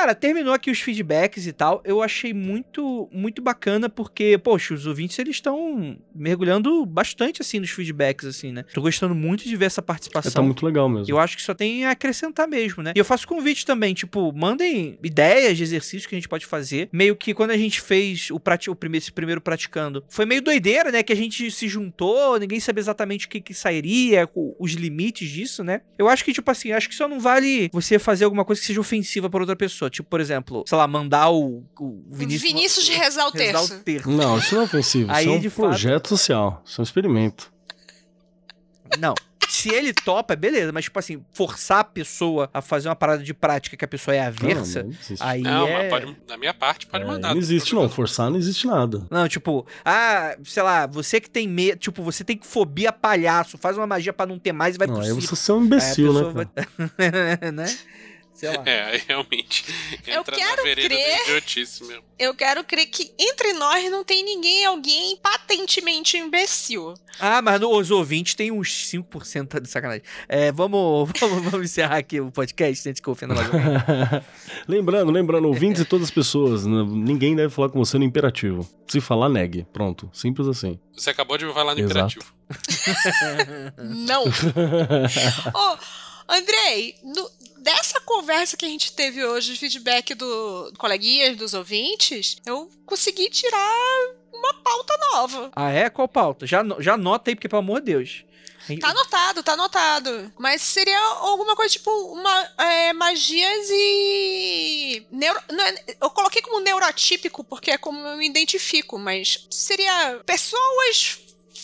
[0.02, 1.80] Cara, terminou aqui os feedbacks e tal.
[1.84, 7.70] Eu achei muito, muito bacana porque, poxa, os ouvintes eles estão mergulhando bastante assim nos
[7.70, 8.64] feedbacks assim, né?
[8.74, 10.32] Tô gostando muito de ver essa É, participação.
[10.32, 11.08] tá muito legal mesmo.
[11.08, 12.92] Eu acho que só tem a acrescentar mesmo, né?
[12.96, 16.88] E eu faço convite também, tipo, mandem ideias de exercícios que a gente pode fazer.
[16.92, 20.42] Meio que quando a gente fez o, prati o primeiro, esse primeiro praticando, foi meio
[20.42, 21.04] doideira, né?
[21.04, 24.28] Que a gente se juntou, ninguém sabia exatamente o que, que sairia,
[24.58, 25.82] os limites disso, né?
[25.96, 28.66] Eu acho que, tipo assim, acho que só não vale você fazer alguma coisa que
[28.66, 29.91] seja ofensiva para outra pessoa.
[29.92, 32.42] Tipo, por exemplo, sei lá, mandar o, o Vinícius.
[32.50, 33.74] Vinícius de rezar o rezar terço.
[33.74, 34.10] o terço.
[34.10, 35.12] Não, isso não é ofensivo.
[35.12, 36.62] Aí, isso é um de fato- projeto social.
[36.64, 37.52] Isso é um experimento.
[38.98, 39.14] Não.
[39.48, 43.34] se ele topa, beleza, mas tipo assim, forçar a pessoa a fazer uma parada de
[43.34, 45.16] prática que a pessoa é aversa, Não, não existe.
[45.22, 45.90] aí Não, é...
[45.90, 47.34] mas pode, da minha parte, pode É, mandar.
[47.34, 47.86] não existe, não.
[47.88, 49.06] Forçar não existe nada.
[49.10, 53.58] Não, tipo, ah, sei lá, você que tem medo, tipo, você tem fobia a palhaço,
[53.58, 55.36] faz uma magia pra não ter mais e vai Não, pro aí circo.
[55.36, 56.32] você é um imbecil, Aí né?
[56.32, 57.66] vai- né?
[58.42, 58.62] Sei lá.
[58.66, 59.64] É, realmente
[60.04, 61.16] Eu entra quero na vereda crer.
[61.16, 62.02] da idiotice mesmo.
[62.18, 66.94] Eu quero crer que entre nós não tem ninguém, alguém patentemente imbecil.
[67.20, 70.02] Ah, mas no- os ouvintes tem uns 5% de sacanagem.
[70.28, 73.46] É, vamos, vamos, vamos encerrar aqui o podcast antes que eu ofenda mais
[74.66, 78.68] lembrando, lembrando, ouvintes e todas as pessoas, n- ninguém deve falar com você no imperativo.
[78.88, 79.66] Se falar, negue.
[79.72, 80.10] Pronto.
[80.12, 80.78] Simples assim.
[80.96, 82.18] Você acabou de me falar no Exato.
[82.18, 82.34] imperativo.
[83.78, 84.24] Não.
[85.54, 85.78] Ô,
[86.28, 87.30] Andrei, no-
[87.62, 93.30] dessa conversa que a gente teve hoje, de feedback do coleguinhas, dos ouvintes, eu consegui
[93.30, 95.50] tirar uma pauta nova.
[95.54, 95.88] ah, é?
[95.88, 96.46] Qual pauta?
[96.46, 98.24] Já, já anota aí, porque pelo amor de Deus.
[98.80, 100.32] Tá anotado, tá anotado.
[100.38, 105.04] Mas seria alguma coisa tipo uma, é, magias e.
[105.10, 111.18] Neuro, é- eu coloquei como neurotípico porque é como eu me identifico, mas seria pessoas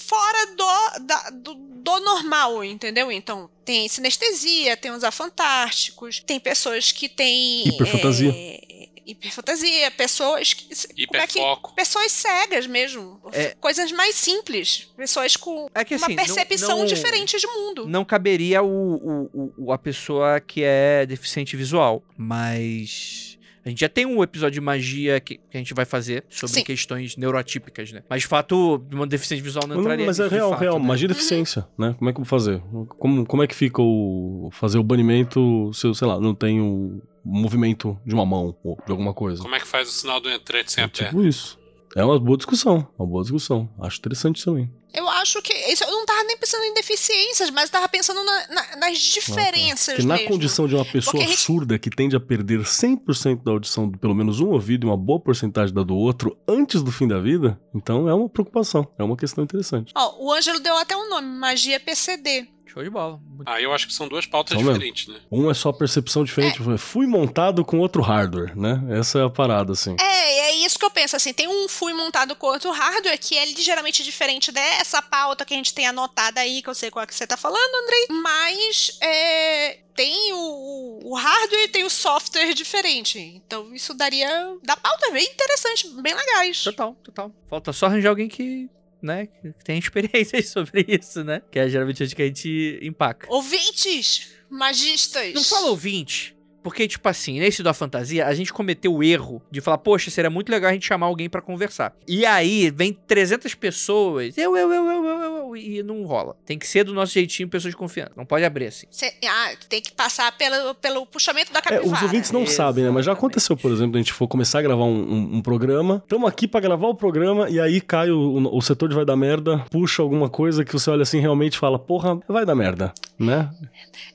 [0.08, 3.12] fora do, da- do, do normal, entendeu?
[3.12, 7.68] Então, tem sinestesia, tem os afantásticos, tem pessoas que têm.
[7.68, 8.32] Hiperfantasia.
[8.34, 10.64] é, hiperfantasia, pessoas que.
[11.06, 11.74] como é que- Hiperfoco.
[11.74, 13.20] Pessoas cegas mesmo.
[13.32, 13.54] É.
[13.60, 14.88] Coisas mais simples.
[14.96, 17.86] Pessoas com É que, uma assim, não- percepção não- diferente de mundo.
[17.88, 23.27] Não caberia o, o- o- a pessoa que é deficiente visual, mas.
[23.68, 26.54] A gente já tem um episódio de magia que, que a gente vai fazer sobre
[26.54, 26.64] Sim.
[26.64, 28.02] questões neurotípicas, né?
[28.08, 30.78] Mas de fato, uma deficiente visual não Não, entraria mas é de real, fato, real.
[30.78, 30.86] né?
[30.86, 31.94] Magia é deficiência, né?
[31.98, 32.62] Como é que eu vou fazer?
[32.98, 34.48] Como, como é que fica o.
[34.52, 38.90] fazer o banimento se eu, sei lá, não tenho movimento de uma mão ou de
[38.90, 39.42] alguma coisa?
[39.42, 41.08] Como é que faz o sinal do entrante sem É a perna?
[41.10, 41.58] tipo isso.
[41.94, 42.88] É uma boa discussão.
[42.98, 43.68] Uma boa discussão.
[43.80, 44.70] Acho interessante também.
[44.92, 45.52] Eu acho que.
[45.70, 49.94] Isso, eu não tava nem pensando em deficiências, mas tava pensando na- na- nas diferenças
[49.96, 50.28] Porque na mesmo.
[50.30, 54.14] condição de uma pessoa gente- surda que tende a perder 100% da audição de pelo
[54.14, 57.60] menos um ouvido e uma boa porcentagem da do outro antes do fim da vida,
[57.74, 58.86] então é uma preocupação.
[58.98, 59.92] É uma questão interessante.
[59.96, 62.48] Ó, o Ângelo deu até um nome, magia PCD.
[62.68, 63.18] Show de bola.
[63.26, 64.72] Muito- Aí eu acho que são duas pautas São mesmo.
[64.74, 65.20] diferentes, né?
[65.30, 66.58] Um é só percepção diferente.
[66.78, 68.82] Fui montado com outro hardware, né?
[68.90, 69.96] Essa é a parada, assim.
[70.00, 73.36] É, é isso que eu penso, assim, tem um fui montado com outro hardware que
[73.36, 77.02] é ligeiramente diferente dessa pauta que a gente tem anotada aí, que eu sei qual
[77.02, 81.90] é que você tá falando, Andrei, mas é, tem o, o hardware e tem o
[81.90, 84.28] software diferente, então isso daria,
[84.62, 86.62] da pauta bem interessante, bem legais.
[86.64, 87.32] Total, total.
[87.48, 88.68] Falta só arranjar alguém que,
[89.02, 91.42] né, que tem experiências sobre isso, né?
[91.50, 93.26] Que é geralmente onde que a gente empaca.
[93.30, 95.34] Ouvintes, magistas.
[95.34, 96.37] Não fala ouvinte.
[96.68, 100.28] Porque, tipo assim, nesse da fantasia, a gente cometeu o erro de falar, poxa, seria
[100.28, 101.94] muito legal a gente chamar alguém pra conversar.
[102.06, 106.36] E aí, vem 300 pessoas, eu, eu, eu, eu, eu, eu, e não rola.
[106.44, 108.12] Tem que ser do nosso jeitinho, pessoas de confiança.
[108.14, 108.86] Não pode abrir assim.
[108.90, 111.86] Cê- ah, tem que passar pelo, pelo puxamento da É, capivara.
[111.90, 112.90] os ouvintes não sabem, né?
[112.90, 116.02] Mas já aconteceu, por exemplo, a gente for começar a gravar um, um- um programa.
[116.04, 119.06] Estamos aqui pra gravar o programa e aí cai o, o- o setor de vai
[119.06, 122.54] dar merda, puxa alguma coisa que você olha assim realmente e fala, porra, vai dar
[122.54, 123.48] merda, né?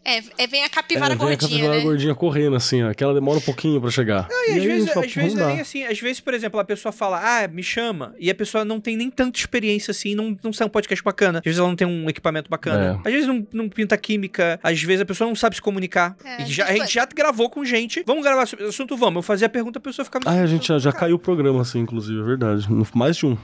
[0.05, 1.83] É, é bem a capivara é, vem a gordinha, capivara né?
[1.83, 4.27] gordinha correndo, assim, ó, que ela demora um pouquinho pra chegar.
[4.47, 5.83] E, às vezes, gente fala, às "Pô, vezes não é dá." nem assim.
[5.83, 8.13] Às vezes, por exemplo, a pessoa fala, ah, me chama.
[8.19, 11.39] E a pessoa não tem nem tanta experiência assim, não, não sai um podcast bacana.
[11.39, 12.99] Às vezes ela não tem um equipamento bacana.
[13.03, 13.07] É.
[13.07, 14.59] Às vezes não, não pinta química.
[14.63, 16.15] Às vezes a pessoa não sabe se comunicar.
[16.23, 18.03] É, E já, a gente já gravou com gente.
[18.05, 18.95] Vamos gravar sobre esse assunto?
[18.97, 19.17] Vamos.
[19.17, 20.25] Eu fazia a pergunta, a pessoa ficava.
[20.29, 22.67] Ah, a gente já, já caiu o programa, assim, inclusive, é verdade.
[22.93, 23.37] Mais de um.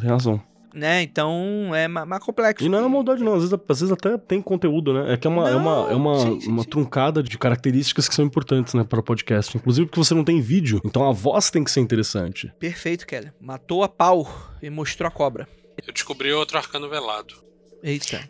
[0.00, 0.42] Tem razão.
[0.76, 1.02] Né?
[1.02, 2.62] Então é ma- mais complexo.
[2.62, 3.32] E não é uma maldade, não.
[3.32, 5.14] Às vezes, às vezes até tem conteúdo, né?
[5.14, 6.68] É que é uma, é uma, é uma, Não, sim, sim, uma sim.
[6.68, 9.56] truncada de características que são importantes, né, para o podcast.
[9.56, 10.78] Inclusive porque você não tem vídeo.
[10.84, 12.52] Então a voz tem que ser interessante.
[12.58, 13.32] Perfeito, Kelly.
[13.40, 14.28] Matou a pau
[14.62, 15.48] e mostrou a cobra.
[15.86, 17.34] Eu descobri outro arcano velado.
[17.82, 18.28] Eita.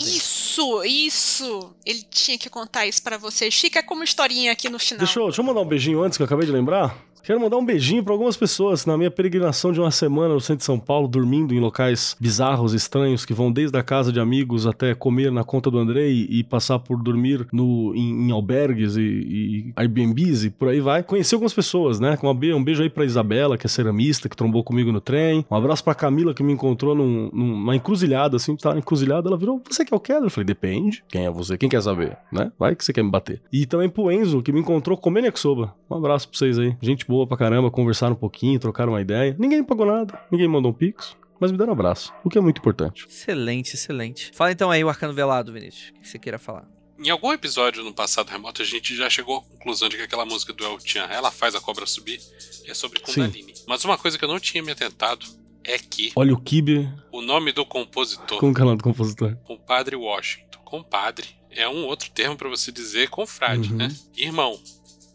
[0.00, 1.74] Isso, isso.
[1.84, 3.54] Ele tinha que contar isso pra vocês.
[3.58, 5.04] Fica como historinha aqui no final.
[5.04, 6.96] Deixa eu, deixa eu mandar um beijinho antes que eu acabei de lembrar.
[7.24, 10.58] Quero mandar um beijinho pra algumas pessoas na minha peregrinação de uma semana no centro
[10.58, 14.66] de São Paulo, dormindo em locais bizarros, estranhos, que vão desde a casa de amigos
[14.66, 19.00] até comer na conta do Andrei e passar por dormir no, em, em albergues e,
[19.00, 21.02] e Airbnbs e por aí vai.
[21.02, 22.18] Conheci algumas pessoas, né?
[22.22, 25.46] Um be- um beijo aí pra Isabela, que é ceramista, que trombou comigo no trem.
[25.50, 29.30] Um abraço pra Camila, que me encontrou num- numa encruzilhada, assim, tava encruzilhada.
[29.30, 30.24] Ela virou, você quer o Keller?
[30.24, 31.02] Eu falei, depende.
[31.08, 31.56] Quem é você?
[31.56, 32.52] Quem quer saber, né?
[32.58, 33.40] Vai que você quer me bater.
[33.50, 35.74] E também pro Enzo, que me encontrou comendo yakisoba.
[35.90, 36.76] Um abraço pra vocês aí.
[36.82, 39.36] Gente boa pra caramba, conversaram um pouquinho, trocaram uma ideia.
[39.38, 42.40] Ninguém pagou nada, ninguém mandou um pix, mas me deram um abraço, o que é
[42.40, 43.06] muito importante.
[43.08, 44.30] Excelente, excelente.
[44.34, 45.90] Fala então aí o arcano velado, Vinícius.
[45.96, 46.66] O que você queira falar?
[46.98, 50.24] Em algum episódio no passado remoto, a gente já chegou à conclusão de que aquela
[50.24, 52.20] música do El Chan, ela faz a cobra subir,
[52.66, 53.52] é sobre Kundalini.
[53.66, 55.26] Mas uma coisa que eu não tinha me atentado
[55.64, 58.84] é que Olha o Kibe, o nome do compositor, como que é o nome do
[58.84, 59.34] compositor?
[59.44, 60.58] compadre Washington.
[60.64, 61.26] compadre.
[61.50, 63.76] É um outro termo para você dizer confrade, Uhum.
[63.78, 63.88] né?
[64.16, 64.58] Irmão,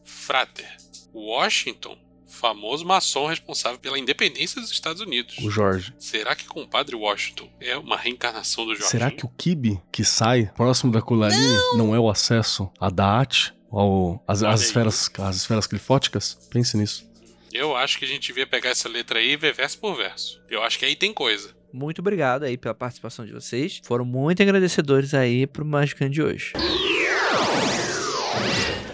[0.03, 0.77] frater.
[1.13, 1.97] Washington,
[2.27, 5.37] famoso maçom responsável pela independência dos Estados Unidos.
[5.39, 5.93] O Jorge.
[5.97, 8.89] Será que compadre Washington é uma reencarnação do Jorginho?
[8.89, 11.95] Será que o Kibe que sai próximo da Culaline não.
[11.95, 13.53] é o acesso a Daat?
[13.71, 14.53] Ao, as aí.
[14.55, 16.39] esferas, as esferas clifóticas?
[16.49, 17.07] Pense nisso.
[17.53, 20.41] Eu acho que a gente devia pegar essa letra aí e ver verso por verso.
[20.49, 21.55] Eu acho que aí tem coisa.
[21.71, 23.79] Muito obrigado aí pela participação de vocês.
[23.83, 26.53] Foram muito agradecedores aí pro Magicando de hoje.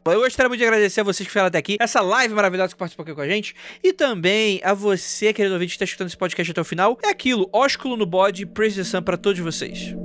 [0.08, 2.78] Eu gostaria muito de agradecer a vocês que ficaram até aqui, essa live maravilhosa que
[2.78, 6.18] participou aqui com a gente, e também a você, querido ouvinte, que está escutando esse
[6.18, 7.00] podcast até o final.
[7.04, 9.96] É aquilo, ósculo no bode, praise the sun pra todos vocês.